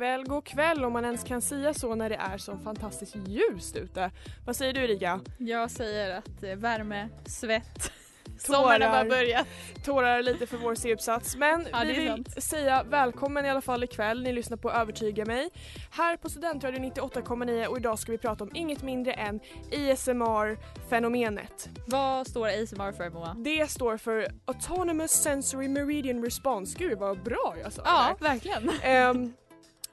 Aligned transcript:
kväll, 0.00 0.24
god 0.26 0.44
kväll 0.44 0.84
om 0.84 0.92
man 0.92 1.04
ens 1.04 1.24
kan 1.24 1.40
säga 1.42 1.74
så 1.74 1.94
när 1.94 2.08
det 2.10 2.16
är 2.16 2.38
så 2.38 2.56
fantastiskt 2.58 3.16
ljust 3.16 3.76
ute. 3.76 4.10
Vad 4.46 4.56
säger 4.56 4.72
du 4.72 4.80
Erika? 4.84 5.20
Jag 5.38 5.70
säger 5.70 6.18
att 6.18 6.42
eh, 6.42 6.54
värme, 6.56 7.08
svett, 7.26 7.92
sommaren 8.38 8.82
har 8.82 8.90
bara 8.90 9.04
börjat. 9.04 9.46
Tårar 9.84 10.22
lite 10.22 10.46
för 10.46 10.56
vår 10.56 10.74
C-uppsats 10.74 11.36
men 11.36 11.66
Ja, 11.72 11.78
vi 11.86 11.92
vill 11.92 12.08
sant. 12.08 12.42
säga 12.42 12.82
välkommen 12.82 13.46
i 13.46 13.50
alla 13.50 13.60
fall 13.60 13.84
ikväll. 13.84 14.22
Ni 14.22 14.32
lyssnar 14.32 14.56
på 14.56 14.70
Övertyga 14.70 15.24
mig 15.24 15.50
här 15.90 16.16
på 16.16 16.28
Studentradion 16.30 16.84
98,9 16.84 17.66
och 17.66 17.76
idag 17.76 17.98
ska 17.98 18.12
vi 18.12 18.18
prata 18.18 18.44
om 18.44 18.50
inget 18.54 18.82
mindre 18.82 19.12
än 19.12 19.40
ASMR-fenomenet. 19.72 21.68
Vad 21.86 22.26
står 22.26 22.46
ASMR 22.48 22.92
för 22.92 23.10
Moa? 23.10 23.34
Det 23.38 23.70
står 23.70 23.96
för 23.96 24.26
Autonomous 24.44 25.10
Sensory 25.12 25.68
Meridian 25.68 26.24
Response. 26.24 26.78
Gud 26.78 26.98
vad 26.98 27.22
bra 27.22 27.54
jag 27.62 27.72
sa 27.72 27.82
Ja, 27.84 28.16
verkligen. 28.20 28.66
där. 28.82 29.32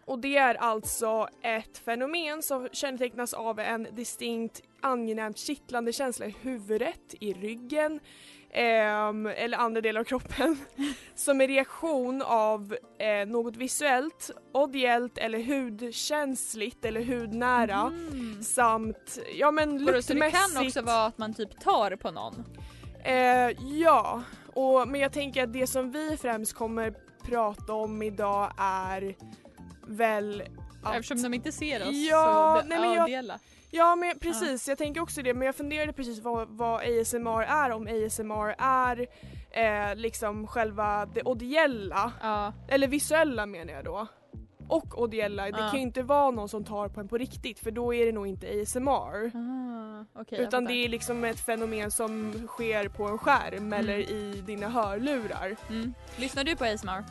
Och 0.08 0.20
det 0.20 0.38
är 0.38 0.56
alltså 0.56 1.28
ett 1.44 1.78
fenomen 1.78 2.42
som 2.42 2.68
kännetecknas 2.72 3.34
av 3.34 3.60
en 3.60 3.88
distinkt 3.92 4.62
angenämt 4.82 5.38
kittlande 5.38 5.94
känsla 5.94 6.26
i 6.26 6.36
huvudet, 6.42 7.14
i 7.20 7.34
ryggen 7.34 8.00
ehm, 8.52 9.26
eller 9.26 9.58
andra 9.58 9.82
delar 9.82 10.02
av 10.02 10.06
kroppen 10.06 10.58
som 11.16 11.42
en 11.42 11.48
reaktion 11.48 12.22
av 12.22 12.76
eh, 13.00 13.28
något 13.28 13.56
visuellt, 13.56 14.32
audiellt 14.54 15.18
eller 15.18 15.40
hudkänsligt 15.44 16.86
eller 16.86 17.02
hudnära 17.04 17.82
Mm. 17.82 18.44
samt 18.44 19.20
ja 19.40 19.52
men 19.52 19.86
Vadå, 19.86 20.02
Så 20.02 20.14
det 20.14 20.20
kan 20.20 20.30
luktmässigt. 20.32 20.68
också 20.78 20.82
vara 20.82 21.06
att 21.06 21.18
man 21.18 21.34
typ 21.34 21.60
tar 21.60 21.96
på 21.96 22.12
någon? 22.12 22.44
Eh, 23.04 23.50
ja, 23.80 24.22
och, 24.54 24.88
men 24.88 25.02
jag 25.02 25.12
tänker 25.14 25.44
att 25.44 25.54
det 25.54 25.68
som 25.68 25.92
vi 25.92 26.18
främst 26.18 26.54
kommer 26.54 26.94
prata 27.24 27.74
om 27.74 28.02
idag 28.02 28.52
är 28.58 29.16
väl 29.88 30.44
att... 30.84 30.96
Eftersom 30.96 31.22
de 31.22 31.34
inte 31.34 31.52
ser 31.52 31.82
oss 31.82 31.90
Ja, 32.10 32.58
så 32.62 32.68
nej, 32.68 32.80
men 32.80 32.94
jag- 32.94 33.02
avdela. 33.02 33.40
Ja 33.72 33.96
men 33.96 34.20
precis, 34.20 34.68
jag 34.68 34.78
tänker 34.78 35.02
också 35.02 35.22
det 35.22 35.34
men 35.34 35.46
jag 35.46 35.56
funderade 35.56 35.94
precis 35.94 36.20
vad, 36.20 36.48
vad 36.50 36.82
ASMR 36.82 37.42
är 37.44 37.72
om 37.72 37.88
ASMR 37.88 38.56
är 38.58 39.08
eh, 39.52 39.96
liksom 39.96 40.48
själva 40.48 41.06
det 41.06 41.22
audiella, 41.26 42.12
Ja, 42.22 42.54
eller 42.68 42.88
visuella 42.88 43.46
menar 43.46 43.74
jag 43.74 43.84
då. 43.86 44.08
Och 44.70 44.98
audiella, 45.02 45.44
det 45.44 45.50
Ja. 45.50 45.58
kan 45.58 45.76
ju 45.76 45.82
inte 45.82 46.02
vara 46.04 46.32
någon 46.32 46.50
som 46.50 46.64
tar 46.64 46.88
på 46.90 47.00
en 47.00 47.08
på 47.08 47.18
riktigt 47.18 47.60
för 47.60 47.72
då 47.72 47.94
är 47.94 48.06
det 48.06 48.12
nog 48.12 48.28
inte 48.28 48.48
ASMR. 48.62 49.32
ah, 49.38 50.24
jag 50.30 50.40
Utan 50.40 50.66
det 50.66 50.74
är 50.74 50.90
liksom 50.90 51.24
ett 51.24 51.40
fenomen 51.40 51.92
som 51.92 52.34
sker 52.48 52.88
på 52.90 53.04
en 53.08 53.18
skärm 53.18 53.74
eller 53.74 53.98
i 53.98 54.44
dina 54.46 54.68
hörlurar. 54.70 55.56
Mm. 55.70 55.94
Lyssnar 56.18 56.44
du 56.44 56.56
på 56.56 56.66
ASMR? 56.66 57.04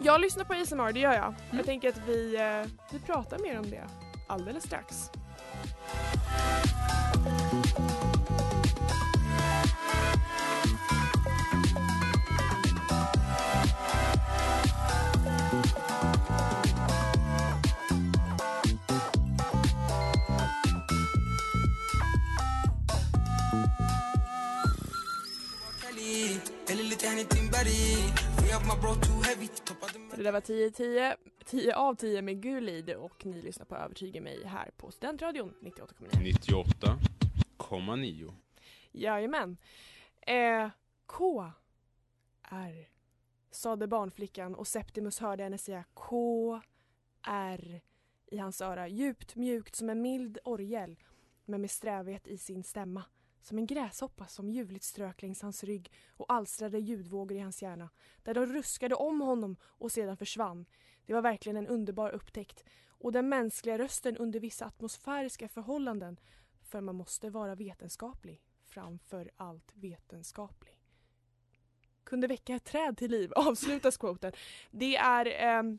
Jag 0.00 0.20
lyssnar 0.20 0.44
på 0.44 0.52
ASMR, 0.52 0.92
det 0.92 1.00
gör 1.00 1.14
jag. 1.14 1.24
Mm. 1.24 1.36
Jag 1.50 1.66
tänker 1.66 1.88
att 1.88 2.00
vi, 2.06 2.36
eh, 2.36 2.70
vi 2.90 2.98
pratar 2.98 3.38
mer 3.38 3.58
om 3.58 3.70
det 3.70 3.84
alldeles 4.26 4.64
strax. 4.64 5.10
Det 30.16 30.22
där 30.22 30.32
var 30.32 30.40
10, 30.40 30.70
10, 30.70 31.16
10 31.44 31.74
av 31.74 31.94
10 31.94 32.22
med 32.22 32.42
Gulid 32.42 32.90
och 32.90 33.26
ni 33.26 33.42
lyssnar 33.42 33.66
på 33.66 33.76
Övertyga 33.76 34.20
mig 34.20 34.44
här 34.44 34.70
på 34.76 34.90
Studentradion 34.90 35.54
98,9. 35.60 37.02
98,9. 37.58 38.32
Jajamän. 38.92 39.56
Eh, 40.20 40.70
K. 41.06 41.52
R. 42.42 42.88
Sade 43.50 43.86
barnflickan 43.86 44.54
och 44.54 44.66
Septimus 44.66 45.18
hörde 45.18 45.42
henne 45.42 45.58
säga 45.58 45.84
K. 45.94 46.60
R. 47.22 47.80
i 48.26 48.38
hans 48.38 48.60
öra. 48.60 48.88
Djupt, 48.88 49.36
mjukt 49.36 49.74
som 49.74 49.90
en 49.90 50.02
mild 50.02 50.38
orgel 50.44 50.96
men 51.44 51.60
med 51.60 51.70
strävhet 51.70 52.28
i 52.28 52.38
sin 52.38 52.64
stämma. 52.64 53.04
Som 53.42 53.58
en 53.58 53.66
gräshoppa 53.66 54.26
som 54.26 54.50
ljuvligt 54.50 54.84
strök 54.84 55.22
längs 55.22 55.42
hans 55.42 55.64
rygg 55.64 55.92
och 56.16 56.32
alstrade 56.32 56.78
ljudvågor 56.78 57.36
i 57.36 57.40
hans 57.40 57.62
hjärna. 57.62 57.90
Där 58.22 58.34
de 58.34 58.46
ruskade 58.46 58.94
om 58.94 59.20
honom 59.20 59.56
och 59.62 59.92
sedan 59.92 60.16
försvann. 60.16 60.66
Det 61.06 61.14
var 61.14 61.22
verkligen 61.22 61.56
en 61.56 61.66
underbar 61.66 62.10
upptäckt. 62.10 62.64
Och 62.88 63.12
den 63.12 63.28
mänskliga 63.28 63.78
rösten 63.78 64.16
under 64.16 64.40
vissa 64.40 64.66
atmosfäriska 64.66 65.48
förhållanden. 65.48 66.20
För 66.62 66.80
man 66.80 66.94
måste 66.94 67.30
vara 67.30 67.54
vetenskaplig. 67.54 68.42
Framför 68.64 69.30
allt 69.36 69.72
vetenskaplig. 69.74 70.74
Kunde 72.04 72.26
väcka 72.26 72.54
ett 72.54 72.64
träd 72.64 72.96
till 72.96 73.10
liv, 73.10 73.32
avslutas 73.36 73.96
quoten. 73.96 74.32
Det 74.70 74.96
är 74.96 75.26
ehm, 75.26 75.78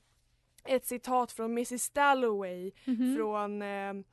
ett 0.66 0.86
citat 0.86 1.32
från 1.32 1.52
Mrs 1.52 1.90
Dalloway 1.90 2.72
Mhm. 2.86 3.16
från 3.16 3.62
ehm, 3.62 4.04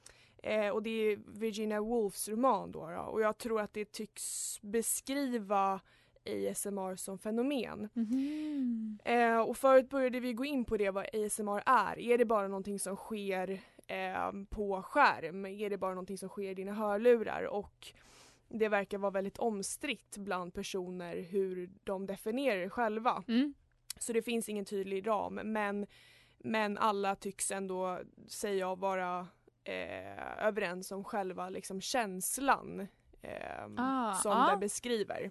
eh, 0.42 0.68
och 0.68 0.82
det 0.82 0.90
är 0.90 1.18
Virginia 1.26 1.80
Woolfs 1.80 2.28
roman 2.28 2.72
då, 2.72 2.90
då 2.90 3.00
och 3.00 3.20
jag 3.20 3.38
tror 3.38 3.60
att 3.60 3.74
det 3.74 3.92
tycks 3.92 4.58
beskriva 4.62 5.80
ASMR 6.26 6.96
som 6.96 7.18
fenomen. 7.18 7.88
Mhm. 7.94 8.98
Eh, 9.04 9.38
och 9.38 9.56
förut 9.56 9.90
började 9.90 10.20
vi 10.20 10.32
gå 10.32 10.44
in 10.44 10.64
på 10.64 10.76
det 10.76 10.90
vad 10.90 11.06
ASMR 11.14 11.62
är. 11.66 11.98
Är 11.98 12.18
det 12.18 12.24
bara 12.24 12.48
någonting 12.48 12.78
som 12.78 12.96
sker 12.96 13.60
eh, 13.86 14.32
på 14.50 14.82
skärm? 14.82 15.46
Är 15.46 15.70
det 15.70 15.78
bara 15.78 15.94
någonting 15.94 16.18
som 16.18 16.28
sker 16.28 16.50
i 16.50 16.54
dina 16.54 16.72
hörlurar? 16.72 17.42
Och 17.42 17.92
det 18.48 18.68
verkar 18.68 18.98
vara 18.98 19.10
väldigt 19.10 19.38
omstritt 19.38 20.16
bland 20.16 20.54
personer 20.54 21.16
hur 21.16 21.70
de 21.84 22.06
definierar 22.06 22.60
det 22.60 22.70
själva. 22.70 23.24
Mm. 23.28 23.54
Så 23.98 24.12
det 24.12 24.22
finns 24.22 24.48
ingen 24.48 24.64
tydlig 24.64 25.06
ram 25.06 25.34
men, 25.34 25.86
men 26.38 26.78
alla 26.78 27.16
tycks 27.16 27.50
ändå 27.50 28.00
säga 28.26 28.74
vara 28.74 29.26
eh, 29.68 30.46
överens 30.46 30.92
om 30.92 31.04
själva 31.04 31.48
liksom 31.48 31.80
känslan 31.80 32.80
eh, 33.22 33.64
Ah, 33.76 34.14
som 34.14 34.32
ja. 34.32 34.50
det 34.50 34.56
beskriver. 34.56 35.30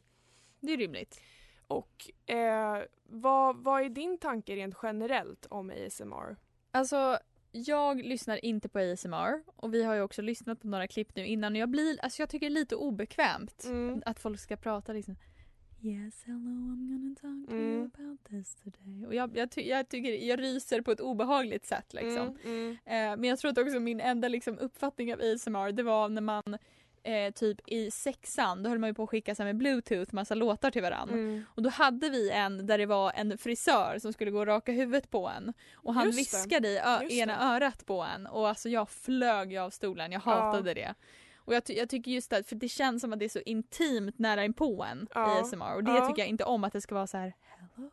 Det 0.59 0.73
är 0.73 0.77
rimligt. 0.77 1.21
Och 1.67 2.11
eh, 2.29 2.81
vad, 3.03 3.57
vad 3.63 3.81
är 3.81 3.89
din 3.89 4.17
tanke 4.17 4.55
rent 4.55 4.75
generellt 4.83 5.45
om 5.49 5.69
ASMR? 5.87 6.35
Alltså, 6.71 7.19
jag 7.51 8.01
lyssnar 8.01 8.45
inte 8.45 8.69
på 8.69 8.79
ASMR 8.79 9.43
och 9.55 9.73
vi 9.73 9.83
har 9.83 9.93
ju 9.95 10.01
också 10.01 10.21
lyssnat 10.21 10.61
på 10.61 10.67
några 10.67 10.87
klipp 10.87 11.15
nu 11.15 11.25
innan 11.27 11.53
och 11.53 11.59
jag 11.59 11.69
blir, 11.69 11.99
alltså 12.01 12.21
jag 12.21 12.29
tycker 12.29 12.45
det 12.49 12.53
är 12.53 12.59
lite 12.59 12.75
obekvämt 12.75 13.63
Mm. 13.65 14.03
att 14.05 14.19
folk 14.19 14.39
ska 14.39 14.57
prata 14.57 14.93
liksom 14.93 15.15
Yes, 15.85 16.23
hello, 16.25 16.39
I'm 16.39 16.87
gonna 16.89 17.15
talk 17.15 17.49
to 17.49 17.55
Mm. 17.55 17.73
you 17.73 17.83
about 17.93 18.19
this 18.29 18.55
today. 18.55 19.05
Och 19.07 19.15
jag, 19.15 19.37
jag, 19.37 19.51
ty- 19.51 19.69
jag 19.69 19.89
tycker, 19.89 20.09
jag 20.13 20.39
ryser 20.41 20.81
på 20.81 20.91
ett 20.91 20.99
obehagligt 21.01 21.65
sätt 21.65 21.93
liksom. 21.93 22.17
Mm, 22.17 22.37
mm. 22.45 22.71
Eh, 22.85 23.17
men 23.19 23.23
jag 23.23 23.39
tror 23.39 23.51
att 23.51 23.57
också 23.57 23.79
min 23.79 23.99
enda 23.99 24.27
liksom, 24.27 24.59
uppfattning 24.59 25.13
av 25.13 25.19
ASMR 25.19 25.71
det 25.71 25.83
var 25.83 26.09
när 26.09 26.21
man 26.21 26.43
eh, 27.03 27.31
typ 27.33 27.61
i 27.65 27.91
sexan, 27.91 28.63
då 28.63 28.69
höll 28.69 28.79
man 28.79 28.89
ju 28.89 28.93
på 28.93 29.03
att 29.03 29.09
skicka 29.09 29.35
så 29.35 29.43
med 29.43 29.57
bluetooth 29.57 30.13
massa 30.15 30.35
låtar 30.35 30.71
till 30.71 30.81
varandra. 30.81 31.15
Mm. 31.15 31.43
Och 31.47 31.61
då 31.63 31.69
hade 31.69 32.09
vi 32.09 32.29
en 32.31 32.67
där 32.67 32.77
det 32.77 32.85
var 32.85 33.11
en 33.15 33.37
frisör 33.37 33.99
som 33.99 34.13
skulle 34.13 34.31
gå 34.31 34.39
och 34.39 34.45
raka 34.47 34.71
huvudet 34.71 35.09
på 35.11 35.27
en. 35.29 35.53
Och 35.75 35.93
han 35.93 36.05
Just 36.05 36.17
det. 36.31 36.37
viskade 36.37 36.69
i 37.09 37.19
ena 37.19 37.55
örat 37.55 37.85
på 37.85 38.01
en. 38.01 38.27
Och 38.27 38.49
alltså 38.49 38.69
jag 38.69 38.89
flög 38.89 39.57
av 39.57 39.69
stolen, 39.69 40.11
jag 40.11 40.19
hatade 40.19 40.73
det. 40.73 40.93
Och 41.45 41.53
jag, 41.56 41.63
ty- 41.65 41.74
jag 41.74 41.89
tycker 41.89 42.12
just 42.12 42.33
att, 42.33 42.47
för 42.47 42.56
det 42.56 42.69
känns 42.69 43.01
som 43.01 43.13
att 43.13 43.19
det 43.19 43.25
är 43.25 43.30
så 43.30 43.39
intimt 43.45 44.19
nära 44.19 44.45
inpå 44.45 44.83
en 44.83 45.07
Ja. 45.13 45.38
i 45.38 45.42
ASMR. 45.42 45.75
Och 45.75 45.83
det 45.83 45.92
Ja. 45.92 46.07
tycker 46.07 46.21
jag 46.21 46.30
inte 46.30 46.44
om 46.44 46.63
att 46.63 46.74
det 46.74 46.81
ska 46.81 46.95
vara 46.95 47.07
så 47.07 47.18
här 47.18 47.33
hello. 47.75 47.89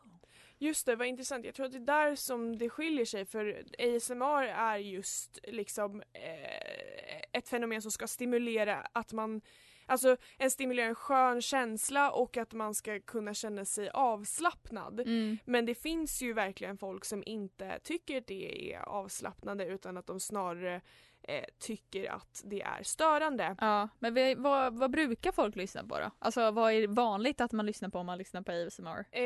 Just 0.58 0.86
det, 0.86 0.96
vad 0.96 1.06
intressant. 1.06 1.44
Jag 1.44 1.54
tror 1.54 1.66
att 1.66 1.72
det 1.72 1.78
är 1.78 1.80
där 2.08 2.14
som 2.14 2.58
det 2.58 2.70
skiljer 2.70 3.04
sig 3.04 3.24
för 3.24 3.64
ASMR 3.78 4.42
är 4.46 4.76
just 4.76 5.38
liksom 5.48 6.00
eh, 6.00 7.20
ett 7.32 7.48
fenomen 7.48 7.82
som 7.82 7.90
ska 7.90 8.06
stimulera 8.06 8.86
att 8.92 9.12
man 9.12 9.40
Alltså 9.86 10.16
en 10.38 10.50
stimulera 10.50 10.86
en 10.86 10.94
skön 10.94 11.42
känsla 11.42 12.10
och 12.10 12.36
att 12.36 12.52
man 12.52 12.74
ska 12.74 13.00
kunna 13.00 13.34
känna 13.34 13.64
sig 13.64 13.90
avslappnad. 13.90 15.00
Mm. 15.00 15.38
Men 15.44 15.66
det 15.66 15.74
finns 15.74 16.22
ju 16.22 16.32
verkligen 16.32 16.78
folk 16.78 17.04
som 17.04 17.22
inte 17.26 17.78
tycker 17.82 18.20
det 18.26 18.72
är 18.74 18.78
avslappnande 18.88 19.66
utan 19.66 19.96
att 19.96 20.06
de 20.06 20.20
snarare 20.20 20.80
eh, 21.22 21.44
tycker 21.58 22.10
att 22.12 22.42
det 22.44 22.62
är 22.62 22.82
störande. 22.82 23.56
Ja, 23.60 23.88
men 23.98 24.14
vi, 24.14 24.34
vad, 24.34 24.78
vad 24.78 24.90
brukar 24.90 25.32
folk 25.32 25.56
lyssna 25.56 25.84
på 25.84 25.98
då? 26.00 26.10
Alltså 26.18 26.50
vad 26.50 26.72
är 26.72 26.86
vanligt 26.86 27.40
att 27.40 27.52
man 27.52 27.66
lyssnar 27.66 27.88
på 27.88 27.98
om 27.98 28.06
man 28.06 28.18
lyssnar 28.18 28.42
på 28.42 28.52
ASMR? 28.52 29.04
Eh, 29.10 29.22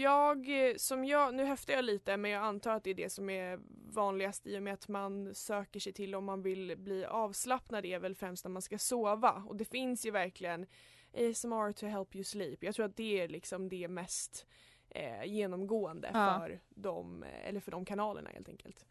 jag, 0.00 0.46
som 0.76 1.04
jag, 1.04 1.34
nu 1.34 1.44
höftar 1.44 1.74
jag 1.74 1.84
lite 1.84 2.16
men 2.16 2.30
jag 2.30 2.42
antar 2.44 2.70
att 2.70 2.84
det 2.84 2.90
är 2.90 2.94
det 2.94 3.10
som 3.12 3.30
är 3.30 3.60
vanligast 3.94 4.46
i 4.46 4.58
och 4.58 4.62
med 4.62 4.74
att 4.74 4.88
man 4.88 5.34
söker 5.34 5.80
sig 5.80 5.92
till 5.92 6.14
om 6.14 6.24
man 6.24 6.42
vill 6.42 6.74
bli 6.78 7.04
avslappnad 7.04 7.84
är 7.84 7.98
väl 7.98 8.14
främst 8.14 8.44
när 8.44 8.50
man 8.50 8.62
ska 8.62 8.78
sova 8.78 9.32
och 9.48 9.56
det 9.56 9.64
finns 9.64 10.06
ju 10.06 10.10
verkligen 10.10 10.66
ASMR 11.14 11.72
to 11.72 11.86
help 11.86 12.14
you 12.14 12.24
sleep. 12.24 12.62
Jag 12.64 12.74
tror 12.74 12.86
att 12.86 12.96
det 12.96 13.20
är 13.20 13.28
liksom 13.28 13.68
det 13.68 13.88
mest 13.88 14.46
eh, 14.90 15.24
genomgående 15.24 16.10
Ja. 16.12 16.38
för, 16.40 16.60
de, 16.68 17.24
eller 17.44 17.60
för 17.60 17.70
de 17.70 17.84
kanalerna 17.84 18.30
helt 18.30 18.48
enkelt. 18.48 18.86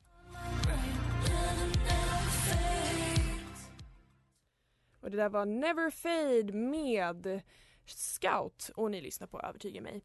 Och 5.01 5.11
det 5.11 5.17
där 5.17 5.29
var 5.29 5.45
Never 5.45 5.89
Fade 5.89 6.53
med 6.53 7.41
Scout 7.85 8.71
och 8.75 8.91
ni 8.91 9.01
lyssnar 9.01 9.27
på 9.27 9.41
Övertyga 9.41 9.81
mig. 9.81 10.01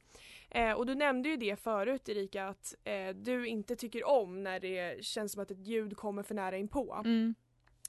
Eh, 0.50 0.72
och 0.72 0.86
du 0.86 0.94
nämnde 0.94 1.28
ju 1.28 1.36
det 1.36 1.56
förut 1.56 2.08
Erika 2.08 2.48
att 2.48 2.74
eh, 2.84 3.08
du 3.08 3.46
inte 3.46 3.76
tycker 3.76 4.08
om 4.08 4.42
när 4.42 4.60
det 4.60 5.04
känns 5.04 5.32
som 5.32 5.42
att 5.42 5.50
ett 5.50 5.66
ljud 5.66 5.96
kommer 5.96 6.22
för 6.22 6.34
nära 6.34 6.56
inpå. 6.56 7.02
Mm. 7.04 7.34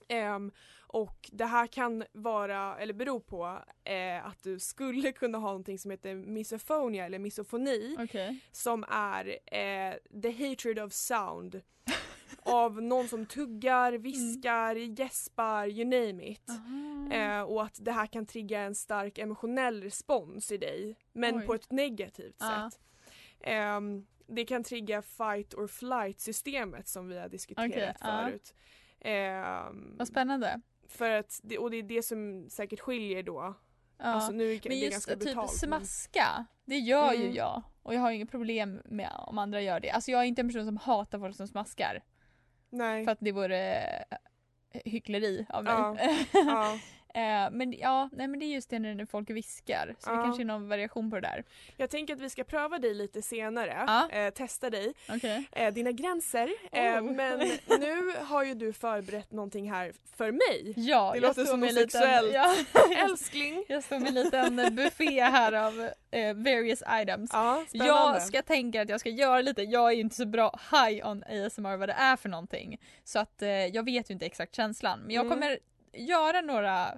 Ehm, 0.07 0.51
och 0.88 1.30
det 1.31 1.45
här 1.45 1.68
kan 1.68 2.03
vara, 2.12 2.77
eller 2.80 2.94
bero 2.94 3.19
på 3.19 3.59
eh, 3.83 4.25
att 4.25 4.44
du 4.44 4.59
skulle 4.59 5.12
kunna 5.12 5.38
ha 5.38 5.48
någonting 5.48 5.80
som 5.80 5.92
heter 5.92 6.15
misophonia 6.15 7.06
eller 7.06 7.19
misofoni 7.19 7.95
Okej. 8.00 8.39
som 8.51 8.86
är 8.89 9.38
eh, 9.45 10.21
the 10.21 10.31
hatred 10.31 10.80
of 10.80 10.94
sound 10.94 11.62
av 12.46 12.82
någon 12.82 13.08
som 13.08 13.26
tuggar, 13.26 13.94
viskar, 13.94 14.76
gäspar, 14.76 15.68
you 15.68 15.86
name 15.86 16.28
it. 16.32 16.50
Eh, 17.12 17.42
och 17.42 17.64
att 17.64 17.78
det 17.82 17.92
här 17.92 18.08
kan 18.08 18.26
trigga 18.26 18.62
en 18.62 18.76
stark 18.76 19.18
emotionell 19.18 19.84
respons 19.84 20.52
i 20.52 20.58
dig 20.58 20.96
men 21.14 21.36
Oj. 21.38 21.46
på 21.46 21.54
ett 21.54 21.72
negativt 21.72 22.36
Ja. 22.40 22.70
sätt. 22.72 22.80
Ehm, 23.44 24.06
det 24.28 24.46
kan 24.46 24.64
trigga 24.64 25.02
fight 25.02 25.54
or 25.54 25.68
flight 25.68 26.20
systemet 26.20 26.88
som 26.88 27.08
vi 27.08 27.20
har 27.20 27.30
diskuterat 27.30 27.70
Okej, 27.72 27.94
ja. 28.00 28.22
förut. 28.26 28.54
Ehm, 29.00 29.96
Vad 29.98 30.08
spännande. 30.08 30.62
för 30.88 31.10
att 31.12 31.40
det, 31.44 31.58
och 31.58 31.72
det 31.72 31.78
är 31.78 31.84
det 31.84 32.04
som 32.04 32.50
säkert 32.50 32.80
skiljer 32.80 33.24
då. 33.24 33.54
Ja. 33.98 34.06
Alltså 34.06 34.32
nu 34.32 34.54
är 34.54 34.60
det 34.60 34.70
men 34.70 34.80
just 34.80 34.92
ganska 34.92 35.12
typ 35.16 35.24
brutalt. 35.24 35.52
smaska, 35.58 36.46
det 36.66 36.78
gör 36.78 37.14
ju 37.14 37.24
Mm. 37.24 37.36
jag. 37.36 37.64
Och 37.84 37.94
jag 37.94 38.00
har 38.02 38.12
inget 38.12 38.32
problem 38.32 38.82
med 38.86 39.12
om 39.28 39.38
andra 39.38 39.62
gör 39.62 39.80
det. 39.80 39.90
Alltså 39.92 40.12
jag 40.12 40.22
är 40.22 40.26
inte 40.26 40.42
en 40.42 40.48
person 40.50 40.66
som 40.66 40.78
hatar 40.78 41.20
folk 41.20 41.36
som 41.36 41.48
smaskar. 41.48 42.04
Nej. 42.72 43.06
För 43.06 43.12
att 43.12 43.18
det 43.22 43.32
vore 43.32 43.78
eh, 44.72 44.82
hyckleri 44.86 45.46
av 45.50 45.64
mig. 45.64 45.74
Ja. 45.74 45.98
ja. 46.34 46.80
Eh, 47.13 47.52
men 47.52 47.74
ja, 47.74 48.10
nej 48.12 48.28
men 48.28 48.40
det 48.40 48.46
är 48.46 48.54
just 48.54 48.69
det 48.69 48.80
när 48.80 49.06
folk 49.06 49.30
viskar. 49.30 49.96
Så 50.00 50.10
det 50.10 50.16
Ja. 50.16 50.24
kanske 50.24 50.44
är 50.44 50.46
någon 50.46 50.69
variation 50.69 51.10
på 51.10 51.16
det 51.16 51.22
där. 51.22 51.44
Jag 51.78 51.90
tänker 51.90 52.13
att 52.13 52.22
vi 52.22 52.30
ska 52.30 52.44
pröva 52.44 52.80
dig 52.80 52.94
lite 52.94 53.22
senare. 53.22 53.84
Ja. 53.88 54.10
Eh, 54.10 54.30
testa 54.34 54.69
dig. 54.69 54.94
Okej. 55.10 55.46
eh, 55.52 55.74
dina 55.74 55.92
gränser. 55.92 56.50
Eh, 56.72 56.81
Oh. 56.84 57.02
men 57.02 57.40
nu 57.80 58.13
har 58.24 58.44
ju 58.44 58.54
du 58.54 58.74
förberett 58.74 59.31
någonting 59.31 59.72
här 59.72 59.94
för 60.18 60.31
mig. 60.31 60.74
Ja, 60.75 61.12
Det 61.13 61.19
låter 61.19 61.46
som 61.46 61.60
något 61.60 61.69
en 61.69 61.75
liten- 61.75 61.90
sexuellt. 62.02 62.34
Ja, 62.34 62.56
Älskling! 63.06 63.66
jag 63.68 63.84
står 63.84 64.00
med 64.00 64.08
en 64.08 64.13
liten 64.13 64.75
buffé 64.75 65.22
här 65.22 65.54
av 65.54 65.90
eh, 66.12 66.34
various 66.34 66.84
items. 67.02 67.30
Ja. 67.34 67.66
Jag 67.72 68.22
ska 68.22 68.42
tänka 68.42 68.81
att 68.81 68.90
jag 68.90 69.00
ska 69.00 69.10
göra 69.10 69.42
lite, 69.42 69.62
jag 69.62 69.88
är 69.92 69.96
ju 69.96 70.02
inte 70.02 70.16
så 70.16 70.25
bra 70.25 70.60
high 70.72 71.08
on 71.08 71.24
ASMR 71.24 71.78
vad 71.78 71.90
det 71.90 71.94
är 71.98 72.16
för 72.16 72.30
någonting. 72.30 72.81
Så 73.04 73.19
att 73.19 73.44
jag 73.74 73.86
vet 73.86 74.10
ju 74.10 74.13
inte 74.13 74.25
exakt 74.25 74.56
känslan. 74.56 75.00
Men 75.00 75.16
jag 75.16 75.25
Mm. 75.25 75.40
Göra 75.94 76.42
några 76.42 76.98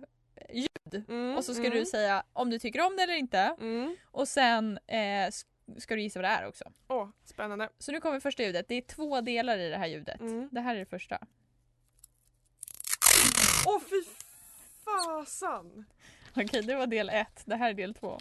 ljud 0.53 0.67
Mm, 1.07 1.37
och 1.37 1.45
så 1.45 1.53
ska 1.53 1.65
mm, 1.65 1.79
du 1.79 1.85
säga 1.85 2.23
om 2.33 2.49
du 2.49 2.59
tycker 2.59 2.85
om 2.85 2.95
det 2.95 3.03
eller 3.03 3.13
inte. 3.13 3.55
Mm. 3.59 3.95
Och 4.11 4.27
sen 4.27 4.79
eh, 4.87 5.31
ska 5.77 5.95
du 5.95 6.01
gissa 6.01 6.19
vad 6.21 6.29
det 6.29 6.33
är 6.33 6.47
också. 6.47 6.71
Åh, 6.87 7.09
spännande. 7.25 7.69
Så 7.79 7.91
nu 7.91 8.01
kommer 8.01 8.19
första 8.19 8.43
ljudet. 8.43 8.67
Det 8.67 8.75
är 8.75 8.81
två 8.81 9.21
delar 9.21 9.57
i 9.57 9.69
det 9.69 9.77
här 9.77 9.87
ljudet. 9.87 10.19
Mm. 10.19 10.49
Det 10.51 10.61
här 10.61 10.75
är 10.75 10.79
det 10.79 10.85
första. 10.85 11.19
Åh 13.65 13.79
fy 13.89 14.03
fasan! 14.83 15.85
Okej, 16.35 16.61
det 16.61 16.75
var 16.75 16.87
del 16.87 17.09
ett. 17.09 17.41
Det 17.45 17.55
här 17.55 17.69
är 17.69 17.73
del 17.73 17.93
två. 17.93 18.19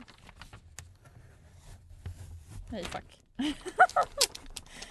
Nej, 2.71 2.85
fuck. 2.85 3.23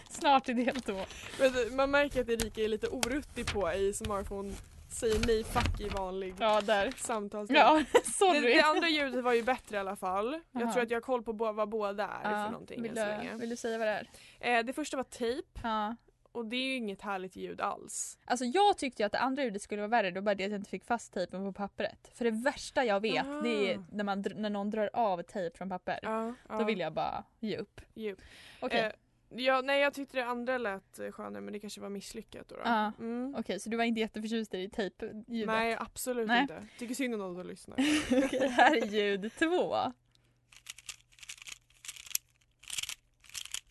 Snart 0.09 0.49
är 0.49 0.53
del 0.53 0.81
två. 0.81 1.05
Men 1.39 1.75
Man 1.75 1.91
märker 1.91 2.21
att 2.21 2.29
Erika 2.29 2.61
är 2.61 2.67
lite 2.67 2.87
oruttig 2.87 3.45
på 3.45 3.67
ASMR 3.67 4.23
för 4.23 4.35
hon 4.35 4.55
säger 4.91 5.27
nej 5.27 5.43
fuck 5.43 5.79
i 5.79 5.87
vanlig 5.89 6.35
Ja, 6.39 6.61
där. 6.61 6.91
samtalston. 6.97 7.55
Ja, 7.57 7.83
Det, 7.93 8.05
sorry. 8.11 8.53
det 8.53 8.61
andra 8.61 8.87
ljudet 8.89 9.23
var 9.23 9.33
ju 9.33 9.43
bättre 9.43 9.75
i 9.75 9.79
alla 9.79 9.95
fall. 9.95 10.39
Jag 10.51 10.63
Aha. 10.63 10.73
tror 10.73 10.83
att 10.83 10.89
jag 10.91 10.95
har 10.95 11.01
koll 11.01 11.23
på 11.23 11.33
bo- 11.33 11.51
vad 11.51 11.69
båda 11.69 12.07
är 12.07 12.31
Ja, 12.31 12.45
för 12.45 12.51
någonting 12.51 12.81
vill, 12.81 12.95
du, 12.95 13.37
vill 13.37 13.49
du 13.49 13.55
säga 13.55 13.77
vad 13.77 13.87
det 13.87 14.05
är? 14.39 14.57
Eh, 14.59 14.63
det 14.63 14.73
första 14.73 14.97
var 14.97 15.03
tejp 15.03 15.47
Ja. 15.63 15.95
och 16.31 16.45
det 16.45 16.55
är 16.55 16.63
ju 16.63 16.75
inget 16.75 17.01
härligt 17.01 17.35
ljud 17.35 17.61
alls. 17.61 18.17
Alltså 18.25 18.45
jag 18.45 18.77
tyckte 18.77 19.01
ju 19.01 19.05
att 19.05 19.11
det 19.11 19.19
andra 19.19 19.43
ljudet 19.43 19.61
skulle 19.61 19.81
vara 19.81 19.87
värre, 19.89 20.11
då 20.11 20.21
bara 20.21 20.35
det 20.35 20.45
att 20.45 20.51
jag 20.51 20.59
inte 20.59 20.69
fick 20.69 20.85
fast 20.85 21.13
tejpen 21.13 21.45
på 21.45 21.53
pappret. 21.53 22.11
För 22.13 22.25
det 22.25 22.31
värsta 22.31 22.85
jag 22.85 22.99
vet, 22.99 23.25
det 23.43 23.71
är 23.73 23.77
Ah. 23.77 23.83
när, 23.91 24.03
man, 24.03 24.23
när 24.35 24.49
någon 24.49 24.69
drar 24.69 24.89
av 24.93 25.21
tejp 25.23 25.57
från 25.57 25.69
papper. 25.69 25.99
Ja, 26.03 26.33
Då 26.57 26.63
vill 26.63 26.79
jag 26.79 26.93
bara 26.93 27.23
ge 27.39 27.57
upp. 27.57 27.81
Ju. 27.93 28.15
Okej, 28.61 28.79
Eh, 28.79 28.91
ja, 29.31 29.61
nej 29.61 29.81
jag 29.81 29.93
tyckte 29.93 30.17
det 30.17 30.25
andra 30.25 30.57
lät 30.57 30.99
eh, 30.99 31.11
skönare 31.11 31.41
men 31.41 31.53
det 31.53 31.59
kanske 31.59 31.81
var 31.81 31.89
misslyckat 31.89 32.49
då. 32.49 32.55
då. 32.55 32.61
Ja. 32.65 32.91
Mm. 32.99 33.35
Okej, 33.37 33.59
så 33.59 33.69
du 33.69 33.77
var 33.77 33.83
inte 33.83 33.99
jätteförtjust 33.99 34.53
i 34.53 34.69
tejpljudet? 34.69 35.47
Nej 35.47 35.77
absolut 35.79 36.27
Nej. 36.27 36.41
inte. 36.41 36.67
Tycker 36.79 36.95
synd 36.95 37.13
om 37.13 37.19
någon 37.19 37.35
som 37.35 37.47
lyssnar. 37.47 37.75
Okej, 38.25 38.47
här 38.49 38.75
är 38.77 38.85
ljud 38.85 39.31
två. 39.39 39.75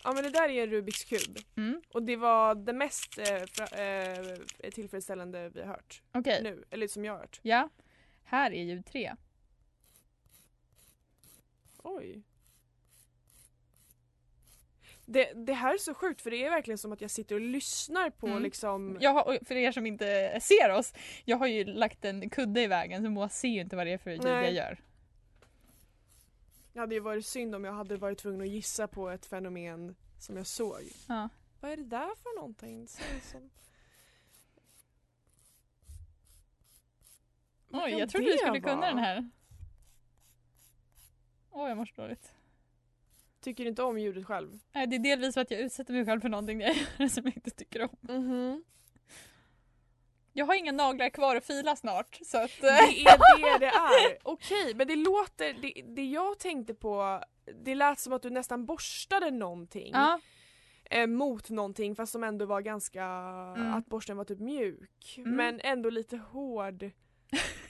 ja 0.04 0.12
men 0.12 0.22
det 0.24 0.30
där 0.30 0.48
är 0.48 0.62
en 0.62 0.70
Rubiks 0.70 1.04
kub 1.04 1.38
Mm. 1.56 1.82
och 1.88 2.02
det 2.02 2.16
var 2.16 2.54
det 2.54 2.72
mest 2.72 3.18
eh, 3.18 3.80
eh, 3.86 4.36
tillfredsställande 4.72 5.48
vi 5.48 5.60
har 5.60 5.66
hört 5.68 6.02
Okej, 6.12 6.42
nu, 6.42 6.64
eller 6.70 6.88
som 6.88 7.04
jag 7.04 7.12
har 7.12 7.18
hört. 7.20 7.40
ja. 7.42 7.68
Här 8.24 8.50
är 8.52 8.62
ljud 8.62 8.86
tre. 8.86 9.14
Oj. 11.82 12.22
Det, 15.12 15.32
det 15.34 15.52
här 15.52 15.74
är 15.74 15.78
så 15.78 15.94
sjukt 15.94 16.22
för 16.22 16.30
det 16.30 16.44
är 16.44 16.50
verkligen 16.50 16.78
som 16.78 16.92
att 16.92 17.00
jag 17.00 17.10
sitter 17.10 17.34
och 17.34 17.40
lyssnar 17.40 18.10
på 18.10 18.26
Mm. 18.26 18.42
liksom 18.42 18.96
Jag 19.00 19.10
har, 19.10 19.44
för 19.44 19.54
er 19.54 19.72
som 19.72 19.86
inte 19.86 20.38
ser 20.40 20.70
oss, 20.70 20.94
jag 21.24 21.36
har 21.36 21.46
ju 21.46 21.64
lagt 21.64 22.04
en 22.04 22.30
kudde 22.30 22.62
i 22.62 22.66
vägen 22.66 23.02
så 23.02 23.10
Moa 23.10 23.28
ser 23.28 23.48
ju 23.48 23.60
inte 23.60 23.76
vad 23.76 23.86
det 23.86 23.92
är 23.92 23.98
för 23.98 24.10
ljud 24.10 24.20
Nej. 24.24 24.44
jag 24.44 24.52
gör. 24.52 24.78
Det 26.72 26.80
hade 26.80 26.94
ju 26.94 27.00
varit 27.00 27.26
synd 27.26 27.54
om 27.54 27.64
jag 27.64 27.72
hade 27.72 27.96
varit 27.96 28.18
tvungen 28.18 28.40
att 28.40 28.48
gissa 28.48 28.88
på 28.88 29.10
ett 29.10 29.26
fenomen 29.26 29.96
som 30.18 30.36
jag 30.36 30.46
såg. 30.46 30.80
Ja. 31.08 31.28
Vad 31.60 31.70
är 31.70 31.76
det 31.76 31.84
där 31.84 32.14
för 32.22 32.36
någonting? 32.36 32.88
Som... 32.88 33.50
Oj, 37.72 37.90
jag 37.90 38.10
trodde 38.10 38.26
du 38.26 38.38
skulle 38.38 38.60
kunna 38.60 38.76
vara? 38.76 38.86
den 38.86 38.98
här. 38.98 39.30
Oj, 41.50 41.68
jag 41.68 41.76
mår 41.76 41.86
så 41.86 42.02
dåligt. 42.02 42.34
Tycker 43.40 43.66
inte 43.66 43.82
om 43.82 43.98
ljudet 43.98 44.26
själv? 44.26 44.58
Nej, 44.72 44.86
det 44.86 44.96
är 44.96 45.00
delvis 45.00 45.34
för 45.34 45.40
att 45.40 45.50
jag 45.50 45.60
utsätter 45.60 45.92
mig 45.94 46.04
själv 46.06 46.20
för 46.20 46.28
någonting 46.28 46.60
jag 46.60 46.74
gör 46.98 47.08
som 47.08 47.22
jag 47.24 47.36
inte 47.36 47.50
tycker 47.50 47.82
om. 47.82 47.96
Mhm. 48.00 48.64
Jag 50.32 50.46
har 50.46 50.54
inga 50.54 50.72
naglar 50.72 51.10
kvar 51.10 51.36
att 51.36 51.44
fila 51.46 51.76
snart 51.76 52.18
så 52.26 52.38
att... 52.38 52.50
Det 52.60 52.66
är 52.68 53.38
det 53.58 53.58
det 53.66 53.66
är. 53.66 54.18
Okej, 54.22 54.74
men 54.74 54.86
det 54.86 54.96
låter... 54.96 55.52
Det, 55.62 55.82
det 55.94 56.04
jag 56.04 56.38
tänkte 56.38 56.74
på, 56.74 57.22
det 57.64 57.74
lät 57.74 57.98
som 57.98 58.12
att 58.12 58.22
du 58.22 58.30
nästan 58.30 58.66
borstade 58.66 59.30
någonting. 59.30 59.90
ja, 59.94 60.20
eh, 60.90 61.06
mot 61.06 61.50
någonting 61.50 61.94
fast 61.96 62.12
som 62.12 62.24
ändå 62.24 62.46
var 62.46 62.60
ganska, 62.60 63.04
Mm. 63.56 63.74
att 63.74 63.86
borsten 63.86 64.16
var 64.16 64.24
typ 64.24 64.38
mjuk. 64.40 65.14
Mm. 65.18 65.36
Men 65.36 65.60
ändå 65.64 65.90
lite 65.90 66.16
hård. 66.16 66.90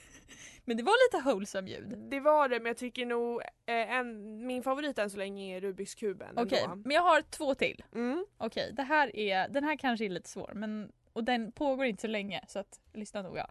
Men 0.65 0.77
det 0.77 0.83
var 0.83 1.07
lite 1.07 1.29
wholesome 1.29 1.69
ljud. 1.69 2.09
Det 2.09 2.19
var 2.19 2.49
det 2.49 2.59
men 2.59 2.65
jag 2.65 2.77
tycker 2.77 3.05
nog 3.05 3.41
eh, 3.41 3.95
en, 3.95 4.47
min 4.47 4.63
favorit 4.63 4.97
än 4.97 5.09
så 5.09 5.17
länge 5.17 5.57
är 5.57 5.61
Rubiks 5.61 5.95
kuben. 5.95 6.37
Okej, 6.37 6.61
ändå. 6.63 6.75
men 6.75 6.91
jag 6.91 7.01
har 7.01 7.21
två 7.21 7.55
till. 7.55 7.83
Mm. 7.93 8.25
Okej, 8.37 8.73
det 8.73 8.83
här 8.83 9.15
är, 9.15 9.49
den 9.49 9.63
här 9.63 9.77
kanske 9.77 10.05
är 10.05 10.09
lite 10.09 10.29
svår 10.29 10.51
men 10.55 10.91
och 11.13 11.23
den 11.23 11.51
pågår 11.51 11.85
inte 11.85 12.01
så 12.01 12.07
länge 12.07 12.45
så 12.47 12.59
att 12.59 12.79
lyssna 12.93 13.21
noga. 13.21 13.49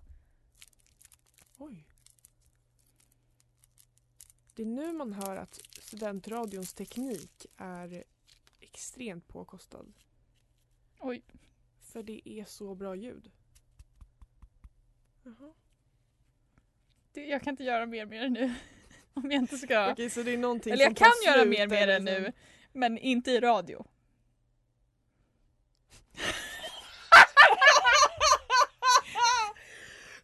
Oj. 1.59 1.87
Det 4.55 4.63
är 4.63 4.67
nu 4.67 4.93
man 4.93 5.13
hör 5.13 5.37
att 5.37 5.61
studentradions 5.81 6.75
teknik 6.75 7.47
är 7.57 8.05
extremt 8.61 9.29
påkostad. 9.29 9.93
Oj. 10.99 11.23
För 11.81 12.03
det 12.03 12.29
är 12.29 12.45
så 12.45 12.75
bra 12.75 12.97
ljud. 12.97 13.31
Jaha. 15.23 15.53
Det, 17.13 17.25
jag 17.27 17.43
kan 17.43 17.51
inte 17.53 17.65
göra 17.65 17.87
mer 17.87 18.07
med 18.07 18.23
det 18.23 18.29
nu. 18.29 18.55
Om 19.15 19.31
jag 19.31 19.43
inte 19.43 19.59
ska. 19.59 19.91
Okej 19.93 20.11
så 20.11 20.23
det 20.23 20.35
är 20.35 20.39
någonting 20.39 20.73
Eller 20.73 20.85
jag 20.85 20.97
kan 20.97 21.11
göra 21.27 21.45
mer 21.45 21.67
med 21.67 21.89
det 21.89 21.95
eller 21.95 22.15
som- 22.15 22.23
nu. 22.23 22.33
Men 22.73 22.99
inte 22.99 23.31
i 23.31 23.41
radio. 23.41 23.85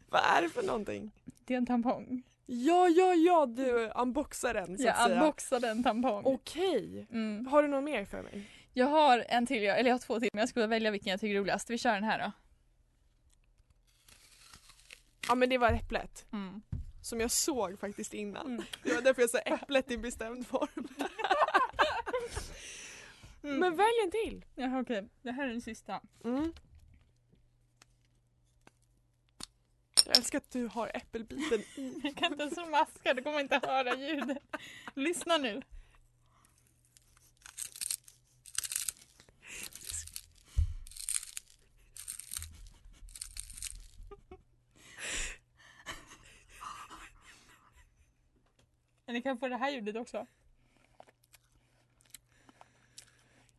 Vad 0.08 0.22
är 0.24 0.42
det 0.42 0.48
för 0.48 0.62
någonting? 0.62 1.10
Det 1.44 1.54
är 1.54 1.58
en 1.58 1.66
tampong. 1.66 2.22
Ja, 2.46 2.88
ja, 2.88 3.14
ja, 3.14 3.46
du 3.46 3.90
unboxar 3.94 4.54
den 4.54 4.66
så 4.66 4.72
att 4.72 4.80
Jag 4.80 4.96
säga. 4.96 5.08
unboxade 5.20 5.68
en 5.68 5.82
tampong. 5.82 6.22
Okej. 6.24 7.06
Mm. 7.12 7.46
Har 7.46 7.62
du 7.62 7.68
något 7.68 7.84
mer 7.84 8.04
för 8.04 8.22
mig? 8.22 8.50
Jag 8.72 8.86
har 8.86 9.24
en 9.28 9.46
till, 9.46 9.62
eller 9.62 9.90
jag 9.90 9.94
har 9.94 9.98
två 9.98 10.20
till 10.20 10.30
men 10.32 10.40
jag 10.40 10.48
skulle 10.48 10.66
välja 10.66 10.90
vilken 10.90 11.10
jag 11.10 11.20
tycker 11.20 11.34
är 11.34 11.38
roligast. 11.40 11.70
Vi 11.70 11.78
kör 11.78 11.94
den 11.94 12.04
här 12.04 12.18
då. 12.18 12.32
Ja 15.28 15.34
men 15.34 15.48
det 15.48 15.58
var 15.58 15.72
äpplet. 15.72 16.26
Mm. 16.32 16.62
Som 17.06 17.20
jag 17.20 17.30
såg 17.30 17.78
faktiskt 17.78 18.14
innan. 18.14 18.46
Mm. 18.46 18.64
Det 18.82 18.94
var 18.94 19.02
därför 19.02 19.22
jag 19.22 19.30
sa 19.30 19.38
äpplet 19.38 19.90
i 19.90 19.98
bestämd 19.98 20.46
form. 20.46 20.88
Mm. 23.42 23.58
Men 23.58 23.76
välj 23.76 24.00
en 24.04 24.10
till. 24.10 24.44
Ja, 24.54 24.80
okej, 24.80 25.08
det 25.22 25.32
här 25.32 25.44
är 25.44 25.48
den 25.48 25.60
sista. 25.60 26.00
Mm. 26.24 26.52
Jag 30.06 30.16
älskar 30.16 30.38
att 30.38 30.50
du 30.50 30.66
har 30.66 30.90
äppelbiten 30.94 31.60
i. 31.60 32.00
Jag 32.04 32.16
kan 32.16 32.32
inte 32.32 32.42
ens 32.42 32.70
maska, 32.70 33.14
du 33.14 33.22
kommer 33.22 33.40
inte 33.40 33.60
höra 33.62 33.96
ljudet. 33.96 34.38
Lyssna 34.94 35.38
nu. 35.38 35.62
Men 49.06 49.14
ni 49.14 49.22
kan 49.22 49.38
få 49.38 49.48
det 49.48 49.56
här 49.56 49.70
ljudet 49.70 49.96
också. 49.96 50.26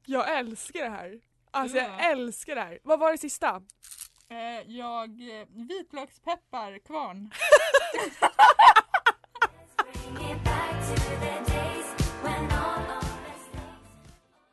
Jag 0.06 0.38
älskar 0.38 0.84
det 0.84 0.90
här. 0.90 1.20
Alltså 1.52 1.78
Ja. 1.78 1.84
jag 1.84 2.12
älskar 2.12 2.56
det 2.56 2.62
här. 2.62 2.80
Vad 2.84 3.00
var 3.00 3.12
det 3.12 3.18
sista? 3.18 3.64
Eh, 4.30 4.62
jag, 4.72 5.10
eh, 5.40 5.48
vitlökspeppar, 5.50 6.80
kvarn. 6.80 7.32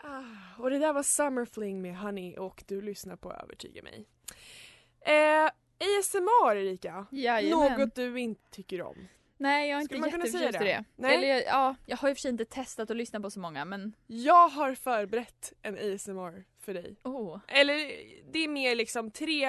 Ah, 0.03 0.23
och 0.59 0.71
det 0.71 0.79
där 0.79 0.93
var 0.93 1.03
Summer 1.03 1.45
Fling 1.45 1.83
med 1.83 1.97
Honey 1.99 2.37
och 2.37 2.65
du 2.67 2.81
lyssnar 2.81 3.17
på 3.17 3.33
Övertyga 3.33 3.83
mig. 3.83 4.07
Eh, 5.01 5.51
ASMR 5.99 6.57
Erika. 6.57 7.07
Jajamän. 7.11 7.81
Något 7.81 7.95
du 7.95 8.21
inte 8.21 8.51
tycker 8.51 8.83
om. 8.83 9.09
Nej 9.37 9.69
jag 9.71 9.76
är 9.76 9.81
inte 9.81 9.87
Skulle 9.95 10.00
man 10.00 10.11
kunna 10.11 10.26
säga 10.26 10.43
jätteförtjust 10.45 10.62
i 10.62 10.64
det? 10.73 10.85
det. 10.97 11.03
Nej. 11.09 11.14
Eller 11.17 11.29
jag- 11.29 11.45
ja, 11.47 11.75
jag 11.87 11.97
har 11.97 12.11
och 12.11 12.17
för 12.17 12.21
sig 12.21 12.31
inte 12.31 12.45
testat 12.45 12.91
att 12.91 12.97
lyssna 12.97 13.21
på 13.21 13.31
så 13.31 13.41
många 13.41 13.64
men 13.64 13.93
Jag 14.07 14.49
har 14.49 14.75
förberett 14.75 15.53
en 15.62 15.75
ASMR 15.95 16.45
för 16.61 16.75
dig. 16.75 16.97
oh. 17.05 17.38
Eller 17.49 17.75
det 18.33 18.38
är 18.38 18.49
mer 18.49 18.75
liksom 18.75 19.11
tre 19.11 19.47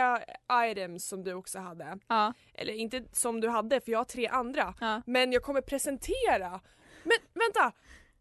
items 0.71 1.07
som 1.07 1.23
du 1.23 1.33
också 1.33 1.59
hade. 1.59 1.99
Ja, 2.07 2.33
Eller 2.53 2.73
inte 2.73 3.03
som 3.11 3.41
du 3.41 3.49
hade 3.49 3.81
för 3.81 3.91
jag 3.91 3.99
har 3.99 4.05
tre 4.05 4.27
andra. 4.27 4.73
ja. 4.79 5.01
Men 5.05 5.31
jag 5.31 5.43
kommer 5.43 5.61
presentera. 5.61 6.59
Men 7.03 7.17
vänta! 7.33 7.71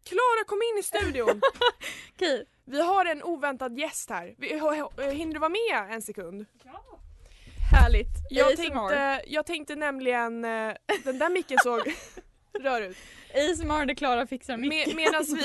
Klara 0.03 0.43
kom 0.47 0.59
in 0.73 0.79
i 0.79 0.83
studion. 0.83 1.41
Okej. 2.15 2.45
Vi 2.65 2.81
har 2.81 3.05
en 3.05 3.23
oväntad 3.23 3.77
gäst 3.79 4.09
här. 4.09 4.35
Hinner 5.11 5.33
du 5.33 5.39
vara 5.39 5.49
med 5.49 5.93
en 5.95 6.01
sekund? 6.01 6.45
Härligt. 7.75 8.07
Jag 8.29 8.53
ASMR. 8.53 8.55
tänkte, 8.63 9.21
jag 9.27 9.45
tänkte 9.45 9.75
nämligen, 9.75 10.45
eh, 10.45 10.73
den 11.03 11.19
där 11.19 11.29
micken 11.29 11.57
såg 11.63 11.79
rör 12.59 12.81
ut. 12.81 12.97
ASMR 13.33 13.85
där 13.85 13.93
Klara 13.95 14.27
fixar 14.27 14.57
micken. 14.57 14.95
Med, 14.95 14.95
medan 14.95 15.23
vi 15.23 15.41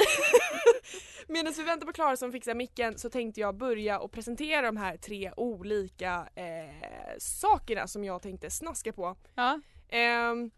vi 1.56 1.62
väntar 1.62 1.86
på 1.86 1.92
Klara 1.92 2.16
som 2.16 2.32
fixar 2.32 2.54
micken 2.54 2.98
så 2.98 3.10
tänkte 3.10 3.40
jag 3.40 3.54
börja 3.56 3.98
och 3.98 4.12
presentera 4.12 4.62
de 4.66 4.76
här 4.76 4.96
tre 4.96 5.32
olika 5.36 6.28
eh, 6.34 7.14
sakerna 7.18 7.86
som 7.86 8.04
jag 8.04 8.22
tänkte 8.22 8.50
snaska 8.50 8.92
på. 8.92 9.16
Ja, 9.34 9.60
Ehm, 9.92 10.50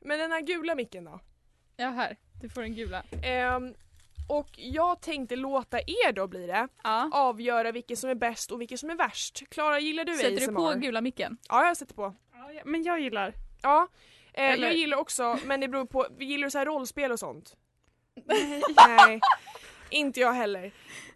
men 0.00 0.18
den 0.18 0.32
här 0.32 0.40
gula 0.40 0.74
micken 0.74 1.04
då? 1.04 1.20
ja 1.76 1.88
här. 1.88 2.16
Du 2.40 2.48
får 2.48 2.62
den 2.62 2.74
gula. 2.74 3.02
Ehm, 3.22 3.74
och 4.28 4.48
jag 4.56 5.00
tänkte 5.02 5.36
låta 5.36 5.78
er 5.80 6.12
då 6.12 6.26
blir 6.26 6.46
det 6.46 6.68
Ja. 6.84 7.10
avgöra 7.12 7.72
vilken 7.72 7.96
som 7.96 8.10
är 8.10 8.14
bäst 8.14 8.50
och 8.52 8.60
vilken 8.60 8.78
som 8.78 8.90
är 8.90 8.94
värst. 8.96 9.48
Klara 9.50 9.80
gillar 9.80 10.04
du 10.04 10.16
Sätter 10.16 10.36
ASMR? 10.36 10.46
du 10.46 10.54
på 10.74 10.80
gula 10.80 11.00
micken? 11.00 11.36
Ja 11.48 11.66
jag 11.66 11.76
sätter 11.76 11.94
på. 11.94 12.14
Ja, 12.32 12.60
men 12.64 12.82
jag 12.82 13.00
gillar. 13.00 13.34
Ja. 13.62 13.88
Eh, 14.34 14.44
Eller- 14.52 14.66
Jag 14.66 14.76
gillar 14.76 14.98
också 14.98 15.38
men 15.44 15.60
det 15.60 15.68
beror 15.68 15.86
på, 15.86 16.06
gillar 16.18 16.44
du 16.44 16.50
så 16.50 16.58
här 16.58 16.66
rollspel 16.66 17.12
och 17.12 17.18
sånt? 17.18 17.56
Nej. 18.88 19.20
Inte 19.90 20.20
jag 20.20 20.32
heller. 20.32 20.72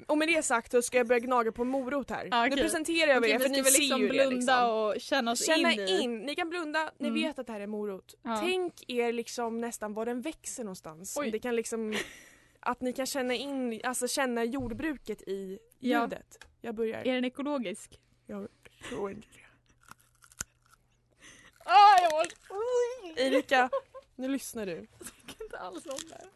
Och 0.07 0.19
med 0.19 0.29
det 0.29 0.43
sagt 0.43 0.73
så 0.73 0.83
ska 0.83 0.97
jag 0.99 1.07
börja 1.07 1.19
gnaga 1.19 1.53
på 1.53 1.63
en 1.63 1.69
morot 1.69 2.11
här. 2.11 2.29
Ja, 2.31 2.43
Nu 2.43 2.49
okej. 2.53 2.63
presenterar 2.63 3.09
jag 3.11 3.19
Okej, 3.19 3.31
er 3.31 3.39
för 3.39 3.49
ni 3.49 3.63
väl 3.63 3.73
ser 3.73 3.81
liksom 3.81 4.01
ju 4.01 4.09
blunda 4.09 4.27
det 4.31 4.35
liksom. 4.37 4.71
och 4.71 5.01
känna 5.01 5.31
oss 5.33 5.47
Känna 5.47 5.73
in 5.73 5.81
in, 5.89 6.21
i. 6.23 6.25
ni 6.27 6.35
kan 6.35 6.49
blunda, 6.51 6.91
ni 6.99 7.09
Mm. 7.09 7.21
vet 7.23 7.39
att 7.39 7.47
det 7.47 7.53
här 7.53 7.61
är 7.61 7.67
morot. 7.67 8.15
Ja. 8.23 8.37
Tänk 8.41 8.75
er 8.91 9.13
liksom 9.13 9.61
nästan 9.61 9.95
var 9.95 10.07
den 10.07 10.21
växer 10.21 10.65
någonstans. 10.65 11.17
Oj. 11.21 11.31
Det 11.31 11.39
kan 11.39 11.57
liksom, 11.57 11.95
att 12.61 12.81
ni 12.81 12.93
kan 12.93 13.07
känna 13.07 13.35
in, 13.35 13.81
alltså 13.85 14.09
känna 14.09 14.45
jordbruket 14.45 15.23
i 15.23 15.59
Ja. 15.79 16.03
ljudet. 16.03 16.39
Jag 16.61 16.75
börjar. 16.75 17.01
Är 17.07 17.15
den 17.15 17.25
ekologisk? 17.25 18.01
Jag 18.27 18.49
tror 18.89 19.11
inte 19.11 19.29
det. 19.33 19.41
Ah, 21.65 22.03
jag 22.03 22.13
mår 22.13 22.27
Erika, 23.19 23.71
nu 24.17 24.29
lyssnar 24.29 24.67
du. 24.67 24.87
inte 25.41 25.59
alls 25.59 25.87
om 25.87 25.99
det. 26.09 26.27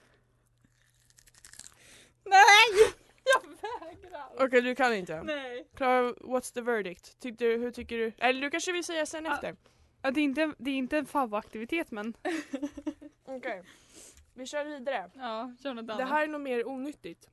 Nej! 2.25 2.93
Jag 3.25 3.43
vägrar. 3.81 4.45
Okej 4.47 4.61
du 4.63 4.75
kan 4.75 4.95
inte. 4.95 5.23
Nej. 5.23 5.69
Klara, 5.77 6.13
what's 6.13 6.55
the 6.55 6.61
verdict? 6.61 7.19
Tyckte 7.21 7.45
du, 7.45 7.57
hur 7.57 7.71
tycker 7.71 7.99
du? 7.99 8.13
Eller 8.19 8.41
du 8.41 8.51
kanske 8.51 8.73
vill 8.73 8.85
säga 8.85 9.07
sen 9.07 9.25
Ja. 9.25 9.35
efter? 9.35 9.57
Ja, 10.03 10.11
det, 10.11 10.21
är 10.21 10.25
inte, 10.25 10.55
det 10.59 10.71
är 10.71 10.75
inte 10.75 10.99
en 10.99 11.07
favvoaktivitet 11.07 11.91
men 11.91 12.15
Okej. 13.25 13.63
Vi 14.35 14.47
kör 14.47 14.65
vidare. 14.65 15.11
Ja, 15.15 15.53
kör 15.63 15.75
något 15.75 15.83
annat. 15.83 15.99
Det 15.99 16.05
här 16.05 16.23
är 16.23 16.29
nog 16.29 16.41
mer 16.41 16.69
onyttigt. 16.69 17.29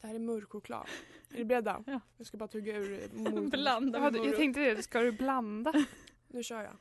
Det 0.00 0.06
här 0.06 0.14
är 0.14 0.18
mörk 0.18 0.50
choklad. 0.52 0.88
Är 1.30 1.38
ni 1.38 1.44
beredda? 1.44 1.84
Ja. 1.86 2.00
Jag 2.16 2.26
ska 2.26 2.36
bara 2.36 2.48
tugga 2.48 2.76
ur 2.76 3.02
eh, 3.02 3.12
moroten. 3.12 3.50
Blanda 3.50 4.00
med 4.00 4.12
du- 4.12 4.18
jag 4.18 4.24
morot. 4.26 4.36
tänkte 4.38 4.60
det, 4.74 4.82
ska 4.82 5.00
du 5.00 5.12
blanda? 5.12 5.72
Nu 6.28 6.42
kör 6.42 6.62
jag. 6.62 6.76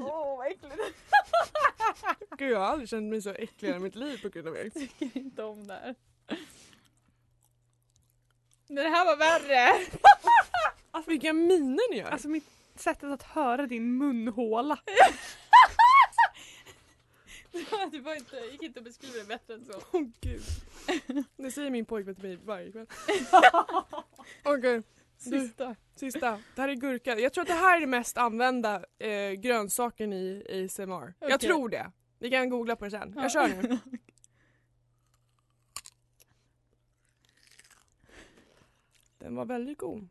Åh 0.00 0.36
vad 0.38 0.46
äckligt. 0.46 0.74
Gud 2.38 2.50
jag 2.50 2.58
har 2.58 2.66
aldrig 2.66 2.88
känt 2.88 3.10
mig 3.10 3.22
så 3.22 3.30
äcklig 3.30 3.70
i 3.76 3.78
mitt 3.78 3.94
liv 3.94 4.22
på 4.22 4.28
grund 4.28 4.48
av 4.48 4.56
er. 4.56 4.64
Jag 4.64 4.72
tycker 4.74 5.18
inte 5.18 5.42
om 5.44 5.66
det 5.66 5.74
här. 5.74 5.94
Det 8.68 8.82
här 8.88 9.04
var 9.06 9.16
värre! 9.16 9.86
Alltså 10.90 11.10
vilka 11.10 11.32
miner 11.32 11.90
ni 11.92 11.98
gör! 11.98 12.10
Alltså 12.10 12.28
mitt 12.28 12.44
sättet 12.80 13.10
att 13.10 13.22
höra 13.22 13.66
din 13.66 13.98
munhåla. 13.98 14.78
Det 17.92 18.00
var 18.00 18.14
inte, 18.14 18.36
gick 18.36 18.62
inte 18.62 18.78
att 18.78 18.84
beskriva 18.84 19.18
det 19.18 19.24
bättre 19.24 19.54
än 19.54 19.64
så. 19.64 19.72
Åh 19.92 20.02
gud. 20.20 20.42
Det 21.36 21.50
säger 21.50 21.70
min 21.70 21.84
pojkvän 21.84 22.14
till 22.14 22.24
mig 22.24 22.36
varje 22.36 22.72
kväll. 22.72 22.86
Okej, 24.44 24.82
du, 25.24 25.40
Sista. 25.40 25.76
sista. 25.94 26.30
Det 26.54 26.60
här 26.62 26.68
är 26.68 26.74
gurka. 26.74 27.18
Jag 27.18 27.32
tror 27.32 27.42
att 27.42 27.48
det 27.48 27.54
här 27.54 27.76
är 27.76 27.80
den 27.80 27.90
mest 27.90 28.16
använda 28.18 28.84
eh, 28.98 29.32
grönsaken 29.32 30.12
i, 30.12 30.44
i 30.48 30.64
ASMR. 30.64 31.14
Jag 31.20 31.34
Okej. 31.34 31.38
tror 31.38 31.68
det. 31.68 31.92
Vi 32.18 32.30
kan 32.30 32.50
googla 32.50 32.76
på 32.76 32.84
det 32.84 32.90
sen. 32.90 33.12
Ja. 33.16 33.22
Jag 33.22 33.32
kör 33.32 33.48
nu. 33.48 33.78
Den 39.18 39.36
var 39.36 39.44
väldigt 39.44 39.78
god. 39.78 40.08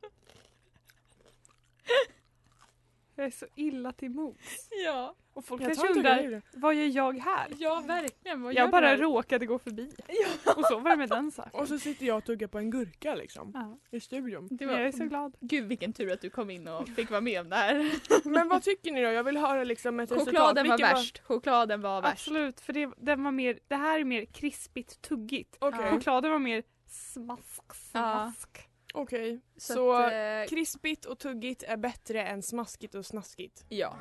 Jag 3.19 3.25
är 3.25 3.31
så 3.31 3.45
illa 3.55 3.91
till 3.91 4.09
mods. 4.12 4.69
Ja, 4.86 5.15
Och 5.33 5.45
folk 5.45 5.62
Jag 5.62 5.67
kanske 5.75 5.88
undrar, 5.93 6.41
vad 6.53 6.75
gör 6.75 6.86
jag 6.86 7.17
här? 7.19 7.47
ja 7.57 7.83
verkligen. 7.88 8.41
Vad 8.41 8.53
gör 8.53 8.62
Jag 8.62 8.71
bara 8.71 8.88
här? 8.88 8.97
råkade 8.97 9.45
gå 9.45 9.59
förbi. 9.59 9.91
Ja. 10.07 10.53
Och 10.57 10.65
så 10.65 10.79
var 10.79 10.89
det 10.89 10.95
med 10.95 11.09
den 11.09 11.31
saken. 11.31 11.59
Och 11.59 11.67
så 11.67 11.79
sitter 11.79 12.05
jag 12.05 12.17
och 12.17 12.24
tuggar 12.24 12.47
på 12.47 12.57
en 12.57 12.69
gurka 12.71 13.15
liksom. 13.15 13.51
Ja. 13.53 13.77
I 13.91 14.00
studion. 14.00 14.47
Det 14.51 14.65
Jag 14.65 14.74
är 14.74 14.83
var, 14.83 14.91
så 14.91 15.05
glad. 15.05 15.36
gud 15.39 15.65
vilken 15.67 15.93
tur 15.93 16.12
att 16.12 16.21
du 16.21 16.29
kom 16.29 16.50
in 16.50 16.67
och 16.67 16.89
fick 16.89 17.09
vara 17.09 17.21
med 17.21 17.41
om 17.41 17.50
det 17.50 17.55
här. 17.55 17.91
Men 18.29 18.47
vad 18.47 18.63
tycker 18.63 18.91
ni 18.91 19.01
då? 19.03 19.09
Jag 19.12 19.24
vill 19.24 19.38
höra 19.38 19.63
liksom 19.63 20.00
ett 20.00 20.12
resultat. 20.12 20.27
Chokladen 20.33 20.67
var 20.67 20.77
Vilken 20.77 20.93
värst. 20.95 21.19
Chokladen 21.19 21.81
var 21.81 22.01
värst. 22.01 22.13
Absolut, 22.13 22.62
för 22.62 22.74
det, 22.74 22.89
den 22.97 23.24
var 23.24 23.31
mer, 23.31 23.59
det 23.67 23.75
här 23.75 24.00
är 24.00 24.03
mer 24.03 24.25
krispigt 24.25 25.01
tuggigt. 25.01 25.57
Okej, 25.59 25.89
Chokladen 25.91 26.31
var 26.31 26.39
mer 26.39 26.63
smask, 26.88 27.74
smask. 27.75 28.66
Okej. 29.01 29.42
Så, 29.58 29.74
Så, 29.74 29.94
att, 29.94 30.13
eh, 30.13 30.50
krispigt 30.50 31.06
och 31.06 31.20
tuggigt 31.20 31.63
är 31.63 31.77
bättre 31.77 32.24
än 32.24 32.44
smaskigt 32.44 32.96
och 32.96 33.06
snaskigt. 33.06 33.66
ja. 33.70 33.98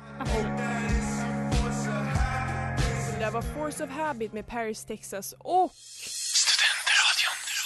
Det 3.13 3.19
där 3.23 3.31
var 3.31 3.41
Force 3.41 3.83
of 3.83 3.89
Habit 3.89 4.33
med 4.33 4.47
Paris, 4.47 4.85
Texas 4.85 5.33
och 5.39 5.71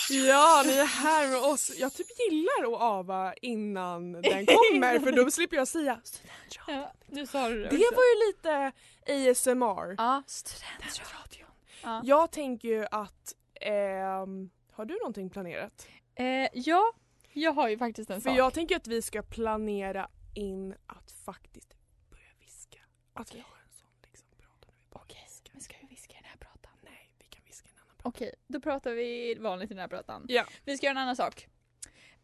Ja, 0.09 0.63
ni 0.65 0.73
är 0.77 0.85
här 0.85 1.27
med 1.27 1.37
oss. 1.39 1.71
Jag 1.77 1.93
typ 1.93 2.07
gillar 2.29 2.73
att 2.75 2.81
ava 2.81 3.33
innan 3.33 4.11
den 4.11 4.45
kommer 4.45 4.99
för 4.99 5.11
då 5.11 5.31
slipper 5.31 5.57
jag 5.57 5.67
säga 5.67 5.99
studentradion. 6.03 6.75
ja, 6.81 6.91
nu 7.07 7.27
sa 7.27 7.49
du 7.49 7.63
det 7.63 7.69
Det 7.69 7.75
också. 7.77 7.95
var 7.95 8.03
ju 8.03 8.27
lite 8.27 8.71
ASMR. 9.31 9.95
Ja, 9.97 10.23
studentradion. 10.27 11.47
Ja. 11.83 12.01
Jag 12.03 12.31
tänker 12.31 12.67
ju 12.67 12.85
att, 12.91 13.35
ehm, 13.61 14.49
har 14.71 14.85
du 14.85 14.93
någonting 14.99 15.29
planerat? 15.29 15.87
Eh, 16.15 16.47
ja, 16.53 16.93
jag 17.33 17.51
har 17.53 17.69
ju 17.69 17.77
faktiskt 17.77 18.09
en 18.09 18.21
För 18.21 18.29
sak. 18.29 18.37
jag 18.39 18.53
tänker 18.53 18.75
att 18.75 18.87
vi 18.87 19.01
ska 19.01 19.21
planera 19.21 20.09
in 20.33 20.75
att 20.87 21.11
faktiskt 21.11 21.73
börja 22.09 22.23
viska. 22.39 22.79
Att 23.13 23.35
vi 23.35 23.39
har 23.39 23.57
en 23.65 23.71
sån 23.71 23.87
liksom 24.11 24.27
prata 24.37 24.67
när 24.67 24.73
vi 24.83 24.89
bara 24.93 25.03
Okej, 25.03 25.23
viskar. 25.27 25.53
men 25.53 25.61
ska 25.61 25.75
vi 25.81 25.87
viska 25.87 26.13
i 26.13 26.17
den 26.21 26.25
här 26.29 26.37
pratan? 26.37 26.71
Nej, 26.83 27.11
vi 27.19 27.25
kan 27.27 27.41
viska 27.45 27.67
i 27.67 27.71
en 27.71 27.77
annan 27.77 27.95
prata. 27.97 28.09
Okej, 28.09 28.33
då 28.47 28.59
pratar 28.61 28.91
vi 28.91 29.35
vanligt 29.39 29.71
i 29.71 29.73
den 29.73 29.81
här 29.81 29.87
pratan. 29.87 30.25
Ja. 30.29 30.45
Vi 30.65 30.77
ska 30.77 30.85
göra 30.85 30.91
en 30.91 30.97
annan 31.03 31.15
sak. 31.15 31.47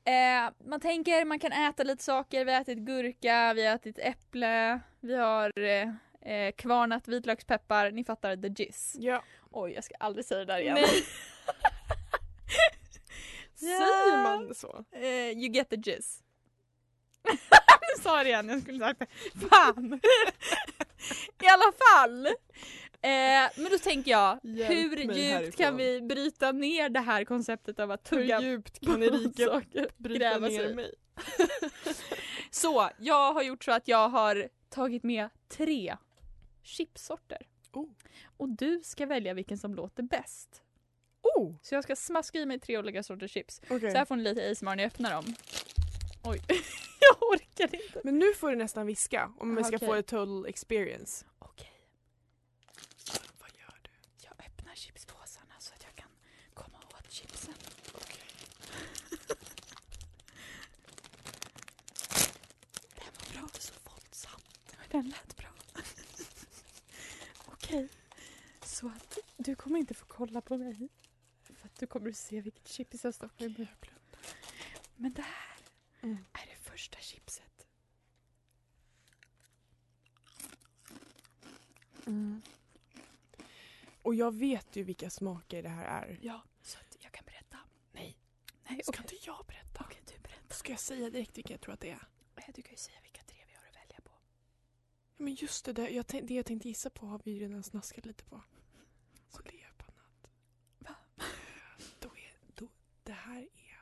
Eh, 0.04 0.50
man 0.70 0.80
tänker 0.80 1.26
man 1.26 1.40
kan 1.40 1.52
äta 1.52 1.84
lite 1.84 2.04
saker, 2.04 2.46
vi 2.46 2.54
har 2.54 2.62
ätit 2.62 2.78
gurka, 2.78 3.54
vi 3.54 3.66
har 3.66 3.76
ätit 3.76 4.00
äpple, 4.00 4.80
vi 5.00 5.16
har 5.16 5.60
eh, 5.60 5.90
eh, 6.22 6.52
kvarnat 6.52 7.08
vitlökspeppar, 7.08 7.92
ni 7.92 8.04
fattar 8.04 8.36
the 8.36 8.64
gist. 8.64 8.96
Ja. 9.00 9.24
Oj, 9.52 9.72
jag 9.72 9.84
ska 9.84 9.96
aldrig 10.00 10.26
säga 10.26 10.40
det 10.40 10.46
där 10.54 10.60
igen. 10.60 10.74
Nej. 10.74 10.86
Så? 14.58 14.86
Eh, 14.92 15.32
you 15.32 15.54
get 15.54 15.70
the 15.70 15.76
gist. 15.76 16.24
nu 17.82 18.04
sa 18.04 18.18
jag 18.18 18.26
det 18.26 18.30
igen, 18.30 18.50
jag 18.50 18.62
skulle 18.62 18.80
sagt 18.80 19.00
det. 19.00 19.08
Fan! 19.50 19.94
I 21.44 21.48
alla 21.48 21.72
fall. 21.72 22.26
Eh, 23.02 23.62
men 23.62 23.72
då 23.72 23.78
tänker 23.78 24.12
jag, 24.12 24.40
Hjälp 24.44 24.72
hur 24.72 24.98
djupt 24.98 25.18
härifrån. 25.18 25.52
kan 25.52 25.78
vi 25.78 26.02
bryta 26.02 26.52
ner 26.52 26.90
det 26.90 27.00
här 27.00 27.26
konceptet 27.26 27.80
av 27.80 27.92
att 27.92 28.04
tugga 28.04 28.40
Hur 28.40 28.50
djupt 28.50 28.86
kan 28.86 29.04
Erika 29.04 29.46
saker, 29.46 29.88
bryta 29.98 30.40
ner 30.40 30.50
sig? 30.50 30.76
mig? 30.76 30.94
Så, 32.52 32.90
jag 33.00 33.34
har 33.34 33.44
gjort 33.44 33.64
så 33.64 33.72
att 33.72 33.88
jag 33.88 34.10
har 34.10 34.50
tagit 34.70 35.04
med 35.04 35.30
tre 35.48 35.98
chipsorter. 36.64 37.48
Oh. 37.74 37.90
Och 38.38 38.50
du 38.50 38.82
ska 38.84 39.06
välja 39.06 39.34
vilken 39.34 39.58
som 39.58 39.76
låter 39.76 40.04
bäst. 40.04 40.64
Oh, 41.38 41.56
Så 41.62 41.76
jag 41.76 41.84
ska 41.84 41.96
smaska 41.96 42.40
i 42.40 42.46
mig 42.46 42.60
tre 42.60 42.78
olika 42.78 43.04
sorters 43.04 43.32
chips. 43.32 43.62
okej. 43.70 43.92
Så 43.92 43.98
här 43.98 44.06
får 44.06 44.16
ni 44.16 44.24
lite 44.24 44.52
ASMR 44.52 44.76
när 44.76 44.84
jag 44.84 44.88
öppnar 44.88 45.12
dem. 45.12 45.36
Oj, 46.24 46.42
jag 47.00 47.24
orkar 47.34 47.76
inte. 47.76 48.02
Men 48.04 48.20
nu 48.20 48.34
får 48.34 48.50
du 48.50 48.56
nästan 48.56 48.86
viska 48.88 49.32
om 49.40 49.56
vi 49.56 49.64
ska 49.64 49.76
okej. 49.76 49.88
få 49.88 49.94
ett 49.94 50.08
total 50.08 50.46
experience. 50.46 51.26
Okej, 51.40 51.72
Vad 53.40 53.50
gör 53.60 53.80
du? 53.84 53.90
jag 54.24 54.46
öppnar 54.46 54.76
chipspåsarna 54.76 55.54
så 55.60 55.74
att 55.74 55.84
jag 55.84 55.96
kan 55.96 56.10
komma 56.54 56.78
åt 57.00 57.12
chipsen. 57.12 57.54
Den 62.96 63.12
var 63.20 63.34
bra, 63.42 63.50
så 63.60 63.74
våldsam. 63.86 64.42
Den 64.92 65.04
lät 65.10 65.38
bra. 65.38 65.48
Okej, 67.46 67.88
så 68.64 68.88
att 68.88 69.18
du 69.38 69.56
kommer 69.56 69.80
inte 69.80 69.94
få 69.94 70.06
kolla 70.08 70.42
på 70.42 70.58
mig. 70.58 70.90
För 71.58 71.66
att 71.68 71.76
du 71.80 71.88
kommer 71.88 72.10
att 72.10 72.16
se 72.18 72.42
vilket 72.42 72.68
chips 72.68 73.04
jag 73.04 73.14
stoppar 73.14 73.46
i 73.46 73.50
munnen. 73.50 73.68
Men 74.96 75.14
det 75.14 75.22
här 75.22 75.58
Mm. 76.02 76.26
är 76.34 76.46
det 76.48 76.70
första 76.72 77.00
chipset. 77.00 77.68
Mm. 82.08 82.42
Och 84.02 84.16
jag 84.16 84.36
vet 84.36 84.76
ju 84.76 84.84
vilka 84.84 85.10
smaker 85.10 85.64
det 85.64 85.70
här 85.70 85.86
är. 86.08 86.20
Ja, 86.22 86.42
så 86.62 86.78
att 86.80 86.98
jag 87.00 87.12
kan 87.12 87.26
berätta. 87.26 87.58
Nej. 87.92 88.18
Nej, 88.70 88.82
Ska 88.84 88.90
okej. 88.92 89.02
inte 89.16 89.26
jag 89.30 89.46
berätta? 89.48 89.84
Okej, 89.88 90.02
du 90.08 90.20
berättar. 90.20 90.56
Ska 90.56 90.72
jag 90.72 90.80
säga 90.80 91.10
direkt 91.10 91.38
vilka 91.38 91.54
jag 91.54 91.62
tror 91.62 91.74
att 91.74 91.80
det 91.80 91.90
är? 91.90 92.08
Du 92.56 92.62
kan 92.62 92.72
ju 92.72 92.78
säga 92.78 92.98
vilka 93.02 93.24
tre 93.24 93.38
vi 93.48 93.54
har 93.56 93.68
att 93.68 93.76
välja 93.76 94.02
på. 94.04 94.12
Ja, 94.12 95.24
Men 95.24 95.36
just 95.36 95.66
det, 95.66 95.74
där, 95.74 95.88
jag 95.90 96.06
det 96.06 96.34
jag 96.34 96.46
tänkte 96.46 96.68
gissa 96.68 96.90
på 96.90 97.06
har 97.08 97.22
vi 97.24 97.40
redan 97.40 97.64
snaskat 97.64 98.06
lite 98.06 98.24
på. 98.24 98.42
Så 99.30 99.42
det 99.42 99.62
är 99.64 99.72
på 99.78 99.86
annat. 99.92 100.32
Va? 100.80 100.96
Eh, 101.18 101.24
Då 102.00 102.08
är, 102.18 102.34
då, 102.56 102.68
det 103.04 103.12
här 103.14 103.42
är... 103.42 103.80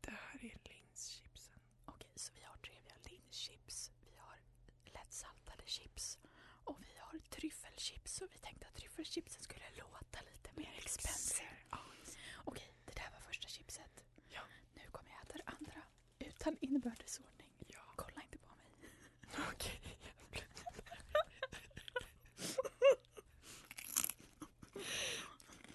Det 0.00 0.10
här 0.10 0.34
är 0.44 0.58
linschipsen. 0.64 1.58
Okej, 1.84 2.10
så 2.16 2.32
vi 2.34 2.42
har 2.42 2.56
tre. 2.56 2.74
Vi 2.84 2.90
har 2.90 3.10
linschips, 3.10 3.92
vi 4.04 4.16
har 4.16 4.38
lättsaltade 4.84 5.62
chips 5.66 6.18
och 6.64 6.82
vi 6.82 6.98
har 6.98 7.18
tryffelchips. 7.30 8.20
Och 8.20 8.28
vi 8.32 8.38
tänkte 9.04 9.20
att 9.20 9.34
tryffelchipsen 9.34 9.42
skulle 9.42 9.64
låta 9.78 10.18
lite 10.20 10.50
mer 10.56 10.78
expensive. 10.78 11.48
Ja. 11.70 11.78
Okej, 12.44 12.72
det 12.84 12.92
där 12.94 13.10
var 13.12 13.20
första 13.20 13.48
chipset. 13.48 14.04
Ja. 14.28 14.40
Nu 14.74 14.82
kommer 14.92 15.10
jag 15.10 15.22
äta 15.22 15.38
det 15.38 15.44
andra 15.46 15.82
utan 16.18 16.56
inbördesordning. 16.60 17.48
Ja. 17.66 17.80
Kolla 17.96 18.22
inte 18.22 18.38
på 18.38 18.54
mig. 18.54 18.66
Okej. 19.52 19.80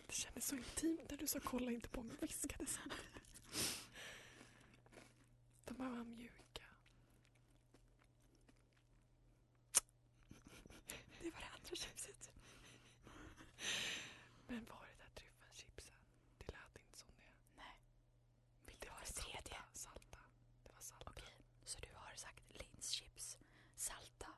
Det 0.07 0.13
kändes 0.13 0.47
så 0.47 0.55
intimt 0.55 1.09
när 1.09 1.17
du 1.17 1.27
sa 1.27 1.39
kolla 1.43 1.71
inte 1.71 1.89
på 1.89 2.03
mig 2.03 2.17
viskade 2.21 2.65
samtidigt. 2.65 3.23
De 5.65 5.79
här 5.79 5.89
var 5.89 6.03
mjuka. 6.03 6.63
Det 11.21 11.31
var 11.31 11.39
det 11.41 11.47
andra 11.55 11.75
chipset. 11.75 12.31
Men 14.47 14.65
var 14.65 14.85
det 14.89 14.97
där 15.03 15.11
tryffelchipsen? 15.15 15.93
Det 16.37 16.45
lät 16.51 16.75
inte 16.85 16.97
som 16.99 17.09
det. 17.15 17.31
Nej. 17.57 17.75
Vill 18.65 18.77
det 18.79 18.87
var 18.89 18.95
vara 18.95 19.05
det 19.05 19.13
tredje. 19.21 19.59
salta? 19.73 19.73
Salta. 19.73 20.19
Det 20.63 20.71
var 20.73 20.81
salta. 20.81 21.11
Okej, 21.11 21.37
så 21.65 21.79
du 21.79 21.89
har 21.93 22.15
sagt 22.15 22.43
linschips, 22.61 23.37
salta 23.75 24.29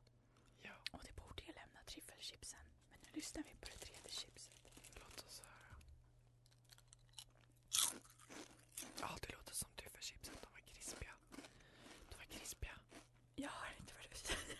Ja, 0.62 0.76
och 0.92 1.02
det 1.04 1.14
borde 1.22 1.44
ju 1.44 1.54
lämna 1.54 1.82
tryffelchipsen. 1.86 2.66
Men 2.90 3.00
nu 3.04 3.08
lyssnar 3.14 3.44
vi 3.44 3.54
på 3.62 3.68
det 3.72 3.78
tredje 3.86 4.12
chipset. 4.12 4.62
låt 5.00 5.20
oss 5.28 5.40
höra. 5.42 5.76
Ja, 9.02 9.18
det 9.22 9.32
låter 9.34 9.54
som 9.56 9.70
tryffelchipsen. 9.76 10.36
De 10.42 10.50
var 10.54 10.62
krispiga. 10.62 11.14
De 12.10 12.16
var 12.18 12.26
krispiga. 12.26 12.76
Jag 13.36 13.50
hör 13.50 13.72
inte 13.80 13.94
vad 13.94 14.04
du 14.12 14.18
säger. 14.18 14.58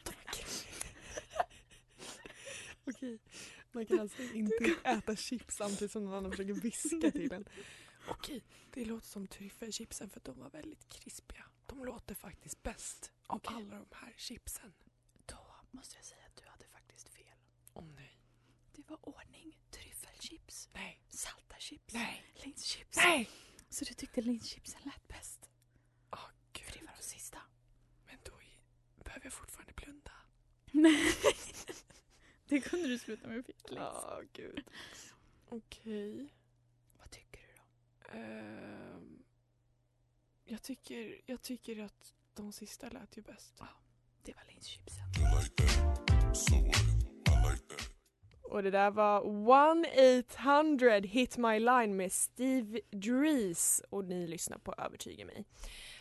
Okej, 2.90 3.20
man 3.78 3.86
kan 3.86 4.00
alltså 4.00 4.22
inte 4.34 4.76
äta 4.84 5.16
chips 5.16 5.56
samtidigt 5.56 5.92
som 5.92 6.04
någon 6.06 6.14
annan 6.14 6.32
försöker 6.32 6.54
viska 6.54 7.12
till 7.12 7.32
en. 7.34 7.46
Okej, 8.10 8.44
det 8.74 8.86
låter 8.86 9.08
som 9.08 9.28
tryffelchipsen 9.28 10.10
för 10.10 10.20
de 10.24 10.40
var 10.40 10.50
väldigt 10.50 10.90
krispiga. 10.90 11.46
De 11.66 11.86
låter 11.86 12.16
faktiskt 12.16 12.64
bäst 12.64 13.12
av 13.28 13.36
Okej. 13.38 13.56
alla 13.56 13.76
de 13.76 13.86
här 13.96 14.14
chipsen. 14.18 14.74
Då 15.26 15.56
måste 15.72 15.96
jag 15.96 16.06
säga 16.06 16.22
att 16.26 16.36
du 16.44 16.50
hade 16.50 16.66
faktiskt 16.68 17.10
fel. 17.10 17.38
Åh 17.74 17.86
nej. 17.96 18.20
Det 18.76 18.90
var 18.90 19.10
ordning, 19.10 19.58
tryffelchips, 19.72 20.70
Nej. 20.74 21.02
salta 21.10 21.56
chips, 21.60 21.94
Nej. 21.94 22.24
linschips. 22.44 22.98
Nej! 22.98 23.30
Så 23.70 23.86
du 23.86 23.94
tyckte 23.94 24.22
linschipsen 24.22 24.82
lät 24.86 25.08
bäst? 25.08 25.50
Åh 26.12 26.20
För 26.54 26.72
det 26.74 26.80
gud. 26.80 26.88
var 26.90 26.96
de 26.98 27.04
sista. 27.04 27.38
Men 28.06 28.18
då 28.24 28.42
i- 28.42 29.04
behöver 29.04 29.26
jag 29.26 29.34
fortfarande 29.34 29.74
blunda. 29.74 30.12
Nej. 30.72 31.04
det 32.50 32.62
kunde 32.62 32.88
du 32.88 32.98
sluta 32.98 33.28
med 33.28 33.46
Fittlis. 33.46 33.80
Ja, 33.80 34.22
gud. 34.34 34.64
Okej. 35.50 36.34
Vad 36.98 37.12
tycker 37.12 37.42
du 37.42 37.54
då? 37.56 38.18
Ehm, 38.18 39.24
jag, 40.46 40.62
tycker, 40.62 41.22
jag 41.26 41.42
tycker 41.42 41.84
att 41.84 42.14
de 42.34 42.52
sista 42.52 42.90
lät 42.90 43.18
ju 43.18 43.22
bäst. 43.22 43.62
Det 44.24 44.34
var 44.36 44.44
linschipsen. 44.48 45.04
Och 48.42 48.64
det 48.64 48.72
där 48.72 48.92
var 48.92 49.22
1-800 49.22 51.08
Hit 51.08 51.38
My 51.38 51.60
Line 51.60 51.96
med 51.96 52.12
Steve 52.12 52.80
Drees 52.92 53.82
och 53.90 54.06
ni 54.06 54.28
lyssnar 54.28 54.58
på 54.58 54.74
Övertyga 54.78 55.26
mig. 55.26 55.46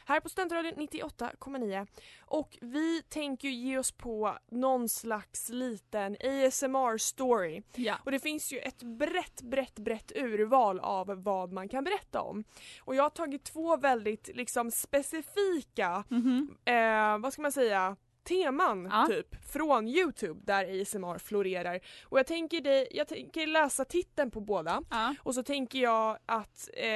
Här 0.09 0.21
på 0.21 0.29
Studentradion 0.29 0.73
98,9 0.73 1.87
och 2.21 2.59
vi 2.61 3.03
tänker 3.03 3.49
ge 3.49 3.79
oss 3.79 3.93
på 3.93 4.39
någon 4.51 4.89
slags 4.89 5.49
liten 5.49 6.17
ASMR-story. 6.17 7.63
Ja. 7.75 7.95
Och 8.05 8.11
det 8.11 8.19
finns 8.21 8.53
ju 8.53 8.59
ett 8.59 8.83
brett, 8.83 9.43
brett, 9.43 9.79
brett 9.79 10.13
urval 10.17 10.81
av 10.81 11.23
vad 11.23 11.53
man 11.53 11.69
kan 11.69 11.85
berätta 11.85 12.21
om. 12.21 12.45
Och 12.83 12.95
jag 12.95 13.03
har 13.03 13.11
tagit 13.11 13.45
två 13.45 13.77
väldigt 13.77 14.31
liksom 14.35 14.71
specifika, 14.71 16.05
Mhm. 16.09 16.57
eh, 16.65 17.19
vad 17.19 17.33
ska 17.33 17.43
man 17.43 17.53
säga, 17.53 17.97
teman 18.27 18.89
Ja. 18.93 19.07
typ 19.09 19.45
från 19.53 19.89
Youtube 19.89 20.41
där 20.45 20.81
ASMR 20.83 21.19
florerar. 21.19 21.81
Och 22.05 22.19
jag 22.19 22.27
tänker, 22.27 22.61
dig, 22.61 22.89
jag 22.91 23.09
tänker 23.09 23.47
läsa 23.47 23.85
titeln 23.85 24.31
på 24.31 24.41
båda 24.41 24.83
Ja. 24.91 25.15
och 25.23 25.35
så 25.35 25.43
tänker 25.43 25.79
jag 25.79 26.19
att, 26.27 26.69
eh, 26.75 26.87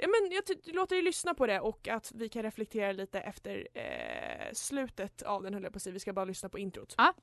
ja 0.00 0.08
men 0.08 0.32
jag 0.32 0.74
låter 0.74 0.96
dig 0.96 1.02
lyssna 1.02 1.34
på 1.34 1.46
det 1.46 1.60
och 1.60 1.88
att 1.88 2.12
vi 2.14 2.28
kan 2.28 2.42
reflektera 2.42 2.92
lite 2.92 3.20
efter 3.20 3.68
eh, 3.74 4.52
slutet 4.52 5.22
av 5.22 5.42
den 5.42 5.54
höll 5.54 5.62
jag 5.62 5.72
på 5.72 5.76
att 5.76 5.82
säga, 5.82 5.92
vi 5.92 6.00
ska 6.00 6.12
bara 6.12 6.24
lyssna 6.24 6.48
på 6.48 6.58
introt. 6.58 6.94
Ja. 6.96 7.14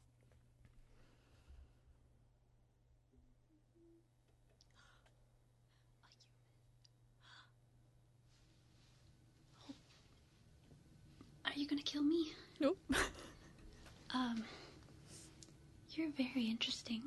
Are 11.44 11.54
you 11.56 11.68
gonna 11.68 11.82
kill 11.82 12.02
me? 12.04 12.26
No. 12.60 12.76
Um, 14.14 14.44
you're 15.90 16.12
very 16.18 16.46
interesting. 16.50 17.04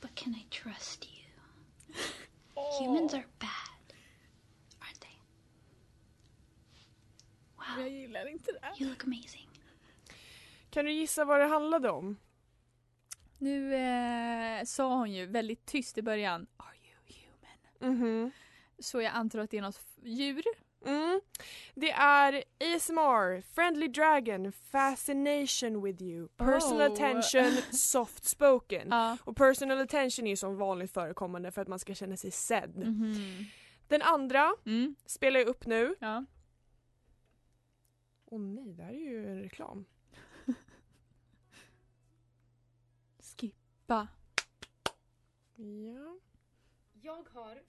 But 0.00 0.14
can 0.14 0.34
I 0.34 0.44
trust 0.50 1.06
you? 1.06 1.94
Humans 2.80 3.14
are 3.14 3.26
bad, 3.38 3.94
aren't 4.80 5.00
they? 5.00 5.18
Wow, 7.56 7.80
Jag 7.80 7.90
gillar 7.90 8.26
inte 8.28 8.52
det. 8.52 8.72
you 8.80 8.90
look 8.90 9.04
amazing. 9.04 9.48
Kan 10.70 10.84
du 10.84 10.92
gissa 10.92 11.24
vad 11.24 11.40
det 11.40 11.46
handlade 11.46 11.90
om? 11.90 12.16
Nu 13.38 13.74
eh, 13.74 14.64
sa 14.64 14.94
hon 14.96 15.12
ju 15.12 15.26
väldigt 15.26 15.66
tyst 15.66 15.98
i 15.98 16.02
början. 16.02 16.46
Are 16.56 16.76
you 16.76 17.20
human? 17.80 17.96
Mhm. 17.98 18.30
Så 18.78 19.00
jag 19.02 19.12
antar 19.12 19.38
att 19.38 19.50
det 19.50 19.58
är 19.58 19.62
något 19.62 19.82
djur. 20.02 20.42
Mm. 20.86 21.20
Det 21.74 21.90
är 21.90 22.44
ASMR, 22.60 23.40
Friendly 23.54 23.88
Dragon, 23.88 24.52
Fascination 24.52 25.82
with 25.82 26.02
you, 26.02 26.28
Personal 26.28 26.80
Oh. 26.80 26.92
Attention, 26.92 27.62
Soft 27.72 28.24
Spoken. 28.24 28.88
Ja. 28.90 29.16
Och 29.24 29.36
personal 29.36 29.78
attention 29.80 30.26
är 30.26 30.30
ju 30.30 30.36
som 30.36 30.56
vanligt 30.56 30.90
förekommande 30.92 31.50
för 31.50 31.62
att 31.62 31.68
man 31.68 31.78
ska 31.78 31.94
känna 31.94 32.16
sig 32.16 32.30
sedd. 32.30 32.76
Mhm. 32.76 33.44
Den 33.88 34.02
andra 34.02 34.52
Mm. 34.66 34.94
spelar 35.06 35.40
jag 35.40 35.48
upp 35.48 35.66
nu. 35.66 35.94
Ja. 36.00 36.24
Åh 38.26 38.40
nej, 38.40 38.72
det 38.74 38.82
här 38.82 38.92
är 38.92 38.98
ju 38.98 39.26
en 39.30 39.40
reklam. 39.42 39.84
Skippa. 43.36 44.08
Ja, 45.56 46.18
Jag 47.02 47.28
har... 47.34 47.62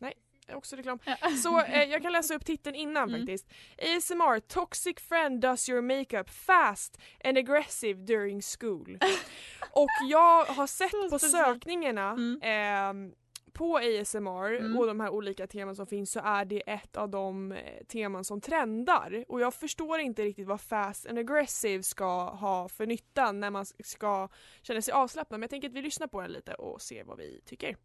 också 0.53 0.75
reklam. 0.75 0.99
Så 1.43 1.61
eh, 1.61 1.83
jag 1.83 2.01
kan 2.01 2.11
läsa 2.11 2.35
upp 2.35 2.45
titeln 2.45 2.75
innan 2.75 3.09
Mm. 3.09 3.19
faktiskt. 3.21 3.47
ASMR, 3.77 4.39
toxic 4.39 4.99
friend 4.99 5.41
does 5.41 5.69
your 5.69 5.81
makeup 5.81 6.29
fast 6.29 6.97
and 7.23 7.37
aggressive 7.37 8.01
during 8.01 8.41
school. 8.41 8.97
Och 9.71 9.89
jag 10.09 10.45
har 10.45 10.67
sett 10.67 10.91
på 11.09 11.19
sökningarna 11.19 12.09
Mm. 12.11 12.39
ehm, 12.43 13.13
på 13.53 13.77
ASMR 13.77 14.53
Mm. 14.59 14.77
och 14.77 14.87
de 14.87 14.99
här 14.99 15.09
olika 15.09 15.47
teman 15.47 15.75
som 15.75 15.87
finns 15.87 16.11
så 16.11 16.19
är 16.23 16.45
det 16.45 16.69
ett 16.69 16.97
av 16.97 17.09
de 17.09 17.51
eh, 17.51 17.83
teman 17.87 18.23
som 18.23 18.41
trendar. 18.41 19.25
Och 19.27 19.41
jag 19.41 19.53
förstår 19.53 19.99
inte 19.99 20.23
riktigt 20.23 20.47
vad 20.47 20.61
fast 20.61 21.07
and 21.07 21.19
aggressive 21.19 21.83
ska 21.83 22.29
ha 22.29 22.69
för 22.69 22.85
nytta 22.85 23.31
när 23.31 23.49
man 23.49 23.65
ska 23.65 24.29
känna 24.61 24.81
sig 24.81 24.91
avslappnad. 24.93 25.39
Men 25.39 25.43
jag 25.43 25.49
tänker 25.49 25.67
att 25.67 25.73
vi 25.73 25.81
lyssnar 25.81 26.07
på 26.07 26.21
den 26.21 26.31
lite 26.31 26.53
och 26.53 26.81
ser 26.81 27.03
vad 27.03 27.17
vi 27.17 27.41
tycker. 27.45 27.75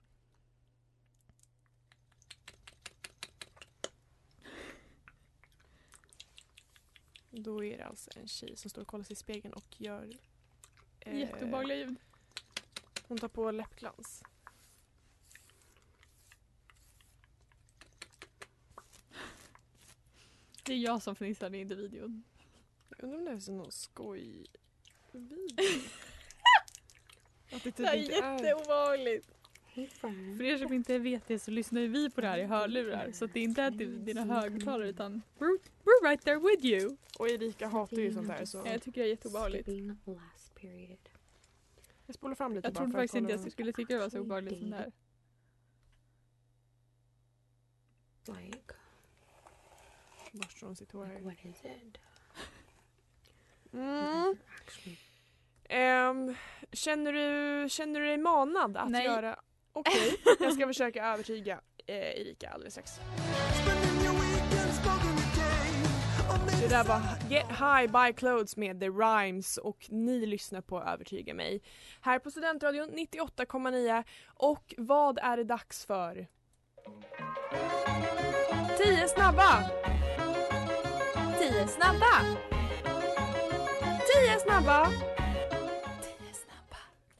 Då 7.34 7.64
är 7.64 7.78
det 7.78 7.84
alltså 7.84 8.10
en 8.16 8.28
tjej 8.28 8.56
som 8.56 8.70
står 8.70 8.82
och 8.82 8.88
kollar 8.88 9.04
sig 9.04 9.12
i 9.12 9.16
spegeln 9.16 9.54
och 9.54 9.80
gör... 9.80 10.18
eh, 11.00 11.18
Jätteobehagliga 11.18 11.78
ljud. 11.78 11.96
Hon 13.08 13.18
tar 13.18 13.28
på 13.28 13.50
läppglans. 13.50 14.22
Det 20.64 20.72
är 20.72 20.76
jag 20.78 21.02
som 21.02 21.16
fnissar, 21.16 21.50
det 21.50 21.58
är 21.58 21.60
inte 21.60 21.74
videon. 21.74 22.22
Jag 22.88 23.04
undrar 23.04 23.18
om 23.18 23.24
det 23.24 23.30
är 23.30 23.38
så 23.40 23.52
någon 23.52 23.72
skoj 23.72 24.46
video. 25.12 25.48
Att 27.52 27.62
det 27.62 27.70
Det 27.70 27.72
typ 27.72 27.86
här 27.86 27.94
är 27.96 28.02
inte 28.02 28.14
är... 28.16 28.32
jätteobehagligt. 28.32 29.30
För 30.36 30.42
er 30.42 30.58
som 30.58 30.72
inte 30.72 30.98
vet 30.98 31.26
det 31.28 31.38
så 31.38 31.50
lyssnar 31.50 31.80
ju 31.80 31.88
vi 31.88 32.10
på 32.10 32.20
det 32.20 32.26
här 32.26 32.38
i 32.38 32.44
hörlurar 32.44 33.12
så 33.12 33.24
att 33.24 33.32
det 33.34 33.40
inte 33.40 33.62
är 33.62 33.70
till 33.70 34.04
dina 34.04 34.24
högtalare 34.24 34.88
utan 34.88 35.22
we're, 35.38 35.58
we're 35.84 36.04
right 36.08 36.24
there 36.24 36.38
with 36.38 36.64
you. 36.64 36.96
Och 37.18 37.28
Erika 37.28 37.68
hatar 37.68 37.96
ju 37.96 38.12
sånt 38.12 38.28
där 38.28 38.44
så 38.44 38.62
Jag 38.66 38.82
tycker 38.82 39.00
det 39.00 39.06
är 39.06 39.10
jätteobehagligt. 39.10 39.68
last 40.06 40.54
period. 40.54 41.08
jag 42.06 42.14
spolar 42.14 42.34
fram 42.34 42.54
lite 42.54 42.66
Jag 42.68 42.74
trodde 42.74 42.88
att 42.88 42.94
faktiskt 42.94 43.14
inte 43.14 43.32
jag 43.32 43.52
skulle 43.52 43.72
tycka 43.72 43.94
det 43.94 44.00
var 44.00 44.10
så 44.10 44.20
obehagligt 44.20 44.58
som 44.58 44.70
det 44.70 44.76
här. 44.76 44.92
Like, 48.26 48.74
Borstar 50.32 50.66
hon 50.66 50.76
sitt 50.76 50.92
hår 50.92 51.04
här. 51.04 51.20
what 51.20 51.44
is 51.44 51.56
it? 51.64 51.98
Mm. 53.72 54.36
Ehm, 55.64 56.34
känner, 56.72 57.12
du, 57.12 57.68
känner 57.68 58.00
du 58.00 58.06
dig 58.06 58.18
manad 58.18 58.76
att 58.76 58.90
Nej. 58.90 59.04
göra... 59.04 59.40
Okej, 59.72 60.16
jag 60.40 60.52
ska 60.52 60.66
försöka 60.66 61.06
övertyga 61.12 61.60
eh, 61.86 61.96
Erika 61.96 62.50
alldeles 62.50 62.72
strax. 62.72 63.00
Det 66.60 66.68
där 66.68 66.84
var 66.84 67.00
Get 67.30 67.46
High 67.48 67.92
Buy 67.92 68.12
Clothes 68.12 68.56
med 68.56 68.80
The 68.80 68.88
Rhymes 68.88 69.56
och 69.56 69.86
ni 69.88 70.26
lyssnar 70.26 70.60
på 70.60 70.82
Övertyga 70.82 71.34
mig. 71.34 71.62
Här 72.00 72.18
på 72.18 72.30
Studentradion 72.30 72.90
98,9 72.90 74.04
och 74.26 74.74
vad 74.76 75.18
är 75.18 75.36
det 75.36 75.44
dags 75.44 75.86
för? 75.86 76.26
10 78.78 79.08
snabba! 79.08 79.64
10 81.38 81.68
snabba! 81.68 82.36
10 84.24 84.38
snabba! 84.38 84.88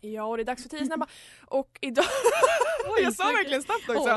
10 0.03 0.07
snabba. 0.09 0.15
Ja, 0.15 0.25
och 0.25 0.37
det 0.37 0.43
är 0.43 0.45
dags 0.45 0.63
för 0.63 0.71
10 0.71 0.87
snabba. 0.87 1.07
Och 1.47 1.79
idag... 1.81 2.05
jag 3.03 3.15
sa 3.15 3.25
verkligen 3.25 3.63
snabbt 3.63 3.89
också. 3.89 4.11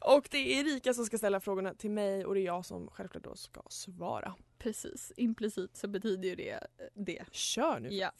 Och 0.00 0.28
det 0.30 0.38
är 0.38 0.60
Erika 0.60 0.94
som 0.94 1.06
ska 1.06 1.18
ställa 1.18 1.40
frågorna 1.40 1.74
till 1.74 1.90
mig 1.90 2.24
och 2.24 2.34
det 2.34 2.40
är 2.40 2.44
jag 2.44 2.66
som 2.66 2.90
självklart 2.90 3.24
då 3.24 3.36
ska 3.36 3.62
svara. 3.68 4.34
Precis, 4.58 5.12
implicit 5.16 5.76
så 5.76 5.88
betyder 5.88 6.28
ju 6.28 6.34
det 6.34 6.60
det. 6.94 7.24
Kör 7.32 7.80
nu! 7.80 7.88
Ja. 7.88 8.12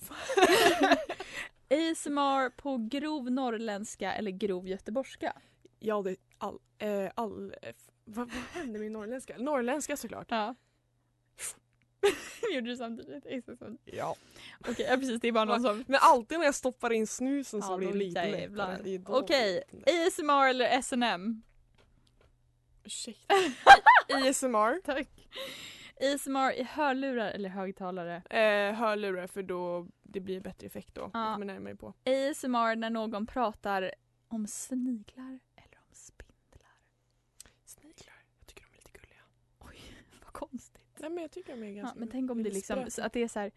ASMR 1.70 2.50
på 2.50 2.76
grov 2.90 3.30
norrländska 3.30 4.12
eller 4.14 4.30
grov 4.30 4.68
göteborgska? 4.68 5.32
Ja, 5.78 6.02
det 6.02 6.10
är 6.10 6.16
all... 6.38 6.58
Eh, 6.78 7.10
all 7.14 7.54
eh, 7.62 7.72
vad, 8.04 8.32
vad 8.32 8.62
hände 8.62 8.78
med 8.78 8.92
norrländska? 8.92 9.38
Norrländska 9.38 9.96
såklart. 9.96 10.26
Ja. 10.30 10.54
Gjorde 12.54 12.66
du 12.70 12.76
samtidigt? 12.76 13.26
Exakt 13.26 13.58
samtidigt. 13.58 13.94
Ja. 13.98 14.16
Okej, 14.60 14.86
ja, 14.90 14.96
precis 14.96 15.20
det 15.20 15.28
är 15.28 15.32
bara 15.32 15.44
någon 15.44 15.62
som... 15.62 15.84
Men 15.88 16.00
alltid 16.02 16.38
när 16.38 16.44
jag 16.44 16.54
stoppar 16.54 16.92
in 16.92 17.06
snusen 17.06 17.62
så 17.62 17.72
Ja, 17.72 17.76
blir 17.76 17.88
det 17.88 17.94
lite 17.98 18.30
lättare. 18.30 19.00
Okej, 19.06 19.62
ASMR 19.86 20.48
eller 20.48 20.82
SNM? 20.82 21.42
Ursäkta. 22.84 23.34
ASMR. 24.14 24.80
Tack. 24.84 25.08
ASMR 26.00 26.52
i 26.52 26.62
hörlurar 26.62 27.30
eller 27.30 27.48
högtalare? 27.48 28.16
Eh, 28.30 28.74
hörlurar 28.74 29.26
för 29.26 29.42
då 29.42 29.86
det 30.02 30.20
blir 30.20 30.40
bättre 30.40 30.66
effekt 30.66 30.94
då. 30.94 31.10
Ja. 31.12 31.24
Jag 31.24 31.34
kommer 31.34 31.46
närmare 31.46 31.76
på. 31.76 31.86
ASMR 32.04 32.76
när 32.76 32.90
någon 32.90 33.26
pratar 33.26 33.92
om 34.28 34.46
sniglar 34.46 35.38
eller 35.56 35.78
om 35.88 35.94
spindlar? 35.94 36.72
Sniglar. 37.64 38.24
Jag 38.38 38.46
tycker 38.46 38.64
de 38.64 38.70
är 38.72 38.76
lite 38.76 38.90
gulliga. 38.92 39.22
Oj, 39.58 39.80
vad 40.24 40.32
konstigt. 40.32 40.97
Nej 41.08 41.14
men 41.14 41.22
jag 41.22 41.30
tycker 41.30 41.56
de 41.56 41.62
är 41.62 41.68
Ja, 41.70 41.74
ganska 41.82 41.98
men 41.98 42.08
tänk 42.08 42.30
om 42.30 42.42
det 42.42 42.50
liksom, 42.50 42.88
att 42.98 43.12
det 43.12 43.22
är 43.22 43.28
så 43.28 43.40
här, 43.40 43.52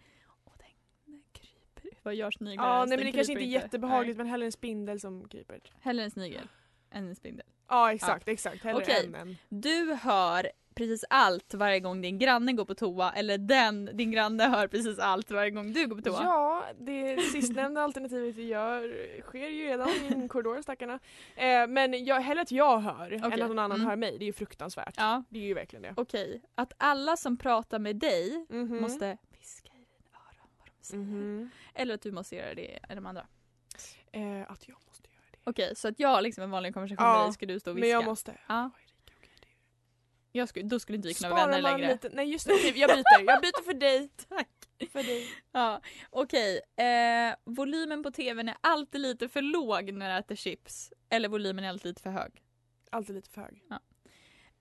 åh 0.45 0.53
den, 0.57 0.67
den 1.05 1.23
kryper. 1.31 1.99
Vad 2.03 2.15
gör 2.15 2.31
sniglar? 2.31 2.65
Ja 2.65 2.75
ens? 2.75 2.89
nej 2.89 2.97
men 2.97 3.05
det 3.05 3.11
kanske 3.11 3.33
inte 3.33 3.43
är 3.43 3.61
jättebehagligt 3.61 4.17
men 4.17 4.27
hellre 4.27 4.45
en 4.45 4.51
spindel 4.51 4.99
som 4.99 5.27
kryper. 5.27 5.59
Nej. 5.63 5.73
Hellre 5.81 6.03
en 6.03 6.11
snigel 6.11 6.47
än 6.91 7.07
en 7.07 7.15
spindel. 7.15 7.45
Ja 7.67 7.93
exakt 7.93 8.27
exakt. 8.27 8.63
Hellre 8.63 8.81
Okej. 8.83 9.05
en 9.05 9.15
än. 9.15 9.37
Du 9.49 9.93
hör 9.93 10.51
precis 10.81 11.05
allt 11.09 11.53
varje 11.53 11.79
gång 11.79 12.01
din 12.01 12.19
granne 12.19 12.53
går 12.53 12.65
på 12.65 12.75
toa 12.75 13.11
eller 13.11 13.37
den, 13.37 13.89
din 13.93 14.11
granne 14.11 14.43
hör 14.43 14.67
precis 14.67 14.99
allt 14.99 15.31
varje 15.31 15.51
gång 15.51 15.73
du 15.73 15.87
går 15.87 15.95
på 15.95 16.01
toa? 16.01 16.23
Ja, 16.23 16.65
det 16.79 17.17
sistnämnda 17.21 17.81
alternativet 17.81 18.37
gör, 18.45 19.21
sker 19.21 19.47
ju 19.47 19.63
redan 19.67 19.89
i 19.89 20.09
min 20.15 20.29
korridor 20.29 20.61
stackarna. 20.61 20.99
Eh, 21.35 21.67
men 21.67 22.05
jag, 22.05 22.21
hellre 22.21 22.41
att 22.41 22.51
jag 22.51 22.79
hör 22.79 23.11
än 23.11 23.23
att 23.23 23.39
någon 23.39 23.59
annan 23.59 23.77
Mm. 23.77 23.87
hör 23.87 23.95
mig. 23.95 24.17
Det 24.17 24.23
är 24.23 24.27
ju 24.27 24.33
fruktansvärt. 24.33 24.93
Ja, 24.97 25.23
Det 25.29 25.39
är 25.39 25.43
ju 25.43 25.53
verkligen 25.53 25.83
det. 25.83 25.93
okej. 25.97 26.41
Att 26.55 26.73
alla 26.77 27.17
som 27.17 27.37
pratar 27.37 27.79
med 27.79 27.95
dig 27.95 28.45
Mhm. 28.49 28.81
måste 28.81 29.17
viska 29.39 29.69
i 29.73 29.77
dina 29.77 30.17
öron 30.17 30.49
vad 30.57 30.67
de 30.67 30.83
säger. 30.85 31.03
Mhm. 31.03 31.49
Eller 31.73 31.93
att 31.95 32.01
du 32.01 32.11
måste 32.11 32.35
göra 32.35 32.53
det 32.53 32.79
i 32.89 32.95
de 32.95 33.05
andra. 33.05 33.25
Eh, 34.11 34.51
att 34.51 34.67
jag 34.67 34.77
måste 34.87 35.07
göra 35.09 35.23
det. 35.31 35.37
Okej, 35.43 35.75
så 35.75 35.87
att 35.87 35.99
jag 35.99 36.09
har 36.09 36.21
liksom 36.21 36.43
en 36.43 36.51
vanlig 36.51 36.73
konversation 36.73 37.05
Ja, 37.07 37.17
med 37.17 37.25
dig 37.27 37.33
ska 37.33 37.45
du 37.45 37.59
stå 37.59 37.71
och 37.71 37.77
viska? 37.77 37.85
Men 37.85 37.91
jag 37.91 38.05
måste. 38.05 38.37
Ja. 38.47 38.69
Oj, 38.75 38.81
Erika, 38.87 39.13
okej, 39.17 39.31
det- 39.41 39.47
Jag 40.31 40.49
skulle, 40.49 40.65
då 40.65 40.79
skulle 40.79 40.95
inte 40.95 41.07
vi 41.07 41.13
kunna 41.13 41.29
vara 41.29 41.45
vänner 41.45 41.61
längre. 41.61 41.91
lite? 41.91 42.09
Nej 42.13 42.31
just 42.31 42.47
det, 42.47 42.53
okej, 42.53 42.73
jag 42.79 42.89
byter. 42.89 43.25
Jag 43.25 43.41
byter 43.41 43.63
för 43.63 43.73
dig. 43.73 44.09
Tack. 44.29 44.47
För 44.91 45.03
dig. 45.03 45.27
Ja, 45.51 45.81
okej. 46.09 46.61
Eh, 46.77 47.35
volymen 47.43 48.03
på 48.03 48.11
tvn 48.11 48.49
är 48.49 48.55
alltid 48.61 49.01
lite 49.01 49.29
för 49.29 49.41
låg 49.41 49.93
när 49.93 50.09
jag 50.09 50.19
äter 50.19 50.35
chips. 50.35 50.93
Eller 51.09 51.29
volymen 51.29 51.63
är 51.63 51.69
alltid 51.69 51.89
lite 51.89 52.01
för 52.01 52.09
hög. 52.09 52.31
Alltid 52.91 53.15
lite 53.15 53.29
för 53.29 53.41
hög. 53.41 53.61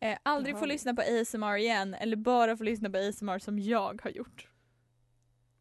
Eh, 0.00 0.18
aldrig 0.22 0.54
Jaha. 0.54 0.60
få 0.60 0.66
lyssna 0.66 0.94
på 0.94 1.02
ASMR 1.02 1.56
igen 1.56 1.94
eller 1.94 2.16
bara 2.16 2.56
få 2.56 2.64
lyssna 2.64 2.90
på 2.90 2.98
ASMR 2.98 3.38
som 3.38 3.58
jag 3.58 4.00
har 4.02 4.10
gjort. 4.10 4.48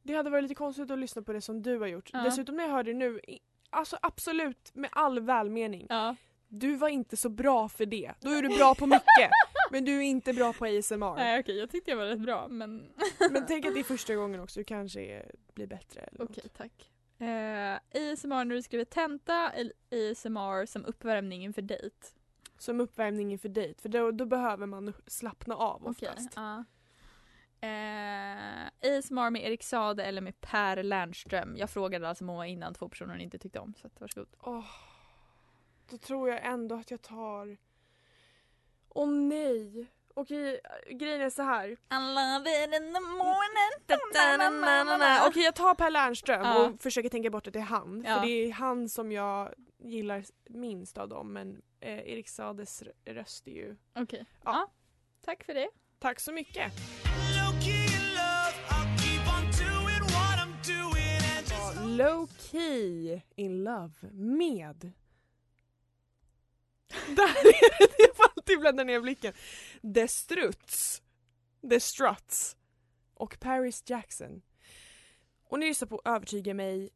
Det 0.04 0.14
hade 0.14 0.30
varit 0.30 0.44
lite 0.44 0.56
konstigt 0.56 0.92
att 0.92 1.00
lyssna 1.00 1.22
på 1.22 1.34
det 1.34 1.42
som 1.42 1.62
du 1.62 1.80
har 1.80 1.88
gjort. 1.88 2.10
Ja. 2.14 2.20
Dessutom 2.20 2.56
när 2.58 2.64
jag 2.64 2.72
hör 2.72 2.84
det 2.84 2.94
nu, 2.94 3.20
alltså 3.70 3.98
absolut 4.02 4.72
med 4.74 4.90
all 4.94 5.20
välmening. 5.20 5.86
Ja. 5.90 6.16
Du 6.48 6.76
var 6.76 6.90
inte 6.90 7.18
så 7.18 7.30
bra 7.30 7.70
för 7.70 7.86
det. 7.86 8.12
Då 8.20 8.30
är 8.30 8.42
du 8.42 8.50
bra 8.50 8.76
på 8.76 8.86
mycket. 8.88 9.30
men 9.72 9.86
du 9.86 9.98
är 9.98 10.02
inte 10.02 10.34
bra 10.34 10.54
på 10.54 10.66
ASMR. 10.66 11.16
Nej 11.16 11.40
okej, 11.40 11.58
jag 11.58 11.70
tyckte 11.70 11.92
jag 11.92 11.98
var 11.98 12.06
rätt 12.06 12.20
bra 12.20 12.48
men 12.48 12.92
Men 13.32 13.46
tänk 13.48 13.66
att 13.66 13.74
det 13.74 13.80
är 13.80 13.84
första 13.84 14.16
gången 14.16 14.40
också, 14.40 14.60
du 14.60 14.64
kanske 14.64 15.02
är, 15.02 15.32
blir 15.54 15.68
bättre. 15.68 16.10
Okej 16.20 16.44
tack. 16.58 16.92
Eh, 17.20 17.76
ASMR 17.76 18.46
när 18.46 18.56
du 18.56 18.62
skriver 18.62 18.86
tenta 18.86 19.50
eller 19.50 19.74
ASMR 19.92 20.66
som 20.66 20.86
uppvärmning 20.86 21.44
inför 21.44 21.62
dejt. 21.62 21.96
Som 22.58 22.82
uppvärmning 22.82 23.32
inför 23.32 23.50
dejt, 23.50 23.82
för 23.82 23.90
då, 23.90 24.12
då 24.12 24.26
behöver 24.26 24.66
man 24.66 24.94
slappna 25.08 25.56
av 25.56 25.88
oftast. 25.88 26.34
ja. 26.36 26.64
Eh, 27.62 28.98
ASMR 28.98 29.30
med 29.30 29.44
Erik 29.44 29.64
Sade 29.64 30.04
eller 30.04 30.22
med 30.22 30.42
Per 30.42 30.84
Lernström. 30.84 31.58
Jag 31.58 31.70
frågade 31.70 32.10
alltså 32.10 32.24
Moa 32.24 32.48
innan 32.48 32.74
två 32.74 32.90
personer 32.90 33.12
hon 33.12 33.22
inte 33.22 33.38
tyckte 33.38 33.60
om 33.60 33.74
så 33.82 33.88
att, 33.88 34.02
varsågod. 34.02 34.36
Åh, 34.42 34.66
då 35.90 35.98
tror 35.98 36.30
jag 36.30 36.46
ändå 36.46 36.76
att 36.76 36.92
jag 36.92 37.02
tar... 37.02 37.58
Åh 38.90 39.08
nej! 39.10 39.88
Okej, 40.14 40.60
grejen 40.92 41.22
är 41.22 41.30
så 41.30 41.42
här. 41.42 41.68
I 41.70 41.76
love 41.92 42.64
it 42.64 42.74
in 42.76 42.94
the 42.94 43.00
morning. 43.00 43.72
Okej 45.28 45.44
jag 45.44 45.56
tar 45.56 45.76
Per 45.76 45.90
Lernström 45.90 46.42
Ja. 46.42 46.66
och 46.66 46.82
försöker 46.82 47.10
tänka 47.10 47.30
bort 47.30 47.48
att 47.48 47.54
det 47.54 47.60
är 47.60 47.64
han. 47.64 48.04
Ja. 48.08 48.16
För 48.20 48.28
det 48.28 48.32
är 48.32 48.52
han 48.52 48.90
som 48.90 49.12
jag 49.12 49.54
gillar 49.84 50.24
minst 50.50 50.98
av 50.98 51.10
dem 51.10 51.34
men 51.34 51.62
eh, 51.80 52.00
Erik 52.00 52.30
Sades 52.30 52.84
röst 53.06 53.48
är 53.48 53.52
ju... 53.52 53.76
Okej. 53.96 54.26
Ja. 54.46 54.52
Ja. 54.52 54.72
Tack 55.26 55.44
för 55.44 55.54
det. 55.54 55.70
Tack 56.00 56.20
så 56.20 56.32
mycket! 56.32 56.74
Low 61.98 62.28
Key 62.40 63.22
in 63.36 63.64
Love 63.64 63.92
med... 64.12 64.92
Där 67.16 67.24
är 67.30 67.44
det! 67.80 67.96
Jag 67.98 68.16
får 68.16 68.24
alltid 68.24 68.46
typ 68.46 68.60
blända 68.60 68.84
ner 68.84 69.00
blicken. 69.00 69.34
The 69.94 70.08
Struts. 70.08 71.02
The 71.70 71.80
Struts. 71.80 72.56
Och 73.14 73.40
Paris 73.40 73.84
Jackson. 73.86 74.42
Och 75.44 75.60
ni 75.60 75.66
lyssnar 75.68 75.88
på 75.88 76.02
Övertyga 76.06 76.54
mig 76.54 76.90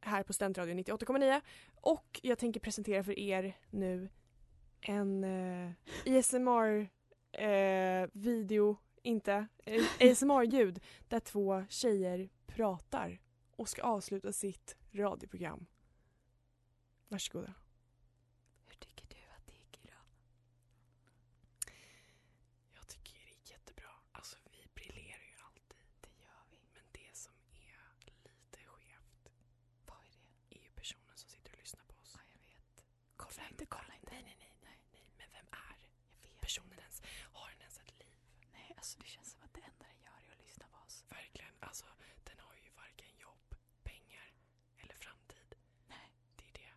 här 0.00 0.22
på 0.22 0.32
Studentradion 0.32 0.78
98,9 0.78 1.40
och 1.74 2.20
jag 2.22 2.38
tänker 2.38 2.60
presentera 2.60 3.04
för 3.04 3.18
er 3.18 3.56
nu 3.70 4.08
en 4.80 5.24
eh, 5.24 5.66
uh, 5.68 5.72
ISMR-video, 6.04 6.88
eh, 7.32 8.08
video, 8.12 8.76
inte, 9.02 9.46
eh, 9.64 9.74
uh, 9.74 10.10
ASMR-ljud 10.12 10.80
där 11.08 11.20
två 11.20 11.64
tjejer 11.68 12.28
pratar 12.46 13.20
och 13.56 13.68
ska 13.68 13.82
avsluta 13.82 14.32
sitt 14.32 14.76
radioprogram. 14.92 15.66
Varsågoda. 17.08 17.54
Hur 18.66 18.74
tycker 18.76 19.06
du 19.08 19.16
att 19.36 19.46
det 19.46 19.52
gick 19.52 19.80
idag? 19.84 20.04
Jag 22.74 22.88
tycker 22.88 23.12
det 23.12 23.30
gick 23.30 23.50
jättebra. 23.50 23.90
Alltså 24.12 24.36
vi 24.52 24.66
briljerar 24.74 25.24
ju 25.32 25.36
alltid. 25.48 25.78
Det 26.00 26.10
gör 26.24 26.42
vi. 26.50 26.58
Men 26.74 26.84
det 26.92 27.16
som 27.16 27.32
är 27.52 28.04
lite 28.06 28.30
skevt 28.64 29.30
Vad 29.86 29.96
är 29.98 30.18
det? 30.48 30.58
är 30.58 30.62
ju 30.64 30.70
personen 30.70 31.16
som 31.16 31.28
sitter 31.30 31.52
och 31.52 31.58
lyssnar 31.58 31.84
på 31.90 31.94
oss. 32.02 32.12
Ja, 32.16 32.22
jag 32.34 32.40
vet. 32.52 32.84
Kolla 33.16 33.48
inte, 33.50 33.66
kolla 33.66 33.92
inte. 34.00 34.12
Nej, 34.12 34.22
nej, 34.24 34.36
nej, 34.40 34.52
nej, 34.66 34.78
nej. 34.92 35.04
Men 35.18 35.28
vem 35.36 35.48
är 35.66 35.76
Jag 36.22 36.28
vet. 36.30 36.40
personen 36.40 36.78
ens? 36.78 37.02
Har 37.32 37.48
den 37.50 37.60
ens 37.60 37.78
ett 37.78 37.92
liv? 38.02 38.14
Nej, 38.52 38.68
alltså 38.76 38.98
det 39.02 39.08
känns 39.14 39.30
som 39.32 39.40
att 39.44 39.54
det 39.54 39.64
enda 39.70 39.84
den 39.92 40.00
gör 40.06 40.18
är 40.28 40.32
att 40.36 40.44
lyssna 40.48 40.66
på 40.72 40.78
oss. 40.86 40.96
Verkligen. 41.18 41.54
Alltså 41.68 41.86
den 42.28 42.38
har 42.46 42.54
ju 42.64 42.70
varken 42.82 43.10
jobb, 43.26 43.48
pengar 43.90 44.28
eller 44.82 44.96
framtid. 45.04 45.48
Nej. 45.94 46.08
Det 46.36 46.44
är 46.50 46.54
det. 46.62 46.72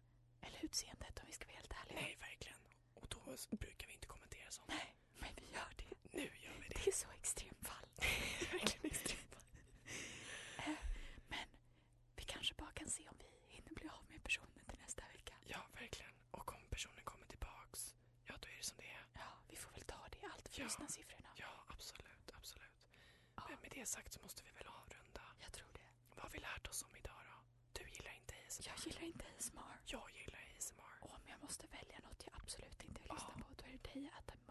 Eller 0.48 0.61
utseendet 0.72 1.20
om 1.20 1.26
vi 1.28 1.34
ska 1.34 1.46
vara 1.46 1.56
helt 1.56 1.74
ärliga. 1.82 2.02
Nej, 2.02 2.18
verkligen. 2.20 2.58
Och 2.94 3.08
då 3.10 3.32
s- 3.34 3.50
brukar 3.52 3.88
vi 3.88 3.94
inte 3.94 4.08
kommentera 4.08 4.52
sånt. 4.52 4.68
Nej, 4.70 4.96
men 5.22 5.30
vi 5.36 5.46
gör 5.58 5.72
det. 5.78 5.90
Nu 6.18 6.30
gör 6.46 6.56
vi 6.62 6.68
det. 6.68 6.76
Det 6.84 6.88
är 6.88 6.92
så 7.06 7.10
extremfall. 7.20 7.86
verkligen 8.52 8.86
extremt. 8.92 9.36
Eh, 10.58 10.80
Men 11.28 11.48
vi 12.16 12.24
kanske 12.24 12.54
bara 12.54 12.72
kan 12.72 12.90
se 12.90 13.04
om 13.10 13.18
vi 13.20 13.32
hinner 13.56 13.74
bli 13.80 13.88
av 13.90 14.04
med 14.10 14.24
personen 14.24 14.66
till 14.70 14.80
nästa 14.80 15.04
vecka. 15.08 15.34
Ja, 15.46 15.62
verkligen. 15.74 16.12
Och 16.32 16.54
om 16.56 16.62
personen 16.70 17.04
kommer 17.04 17.26
tillbaks, 17.26 17.96
ja 18.26 18.34
då 18.42 18.48
är 18.50 18.58
det 18.58 18.64
som 18.64 18.78
det 18.78 18.90
är. 19.00 19.06
Ja, 19.14 19.30
vi 19.50 19.56
får 19.56 19.72
väl 19.72 19.82
ta 19.84 20.02
det 20.12 20.26
allt 20.34 20.48
för 20.50 20.60
Ja. 20.60 20.66
lyssnarsiffrorna. 20.66 21.30
Ja, 21.36 21.52
absolut, 21.68 22.32
absolut. 22.34 22.78
Ja, 23.36 23.44
Men 23.50 23.58
med 23.62 23.72
det 23.72 23.86
sagt 23.86 24.14
så 24.14 24.20
måste 24.22 24.44
vi 24.44 24.52
väl 24.52 24.68
avrunda. 24.68 25.24
jag 25.40 25.52
tror 25.54 25.68
det. 25.74 25.90
Vad 26.16 26.24
har 26.26 26.30
vi 26.30 26.40
lärt 26.40 26.68
oss 26.68 26.84
om 26.84 26.96
idag 26.96 27.22
då? 27.30 27.38
Du 27.78 27.84
gillar 27.90 28.14
inte 28.22 28.34
ASMR. 28.48 28.68
Jag 28.70 28.80
gillar 28.86 29.02
inte 29.04 29.26
ASMR. 29.38 29.76
Jag 29.86 30.08
gillar 30.18 30.40
ASMR. 30.58 30.98
Och 31.02 31.12
om 31.16 31.22
jag 31.28 31.40
måste 31.42 31.68
välja 31.68 32.00
något 32.00 32.24
jag 32.26 32.36
absolut 32.42 32.84
inte 32.84 33.02
vill 33.02 33.10
Ja 33.10 33.16
okej 33.92 34.10
att 34.18 34.51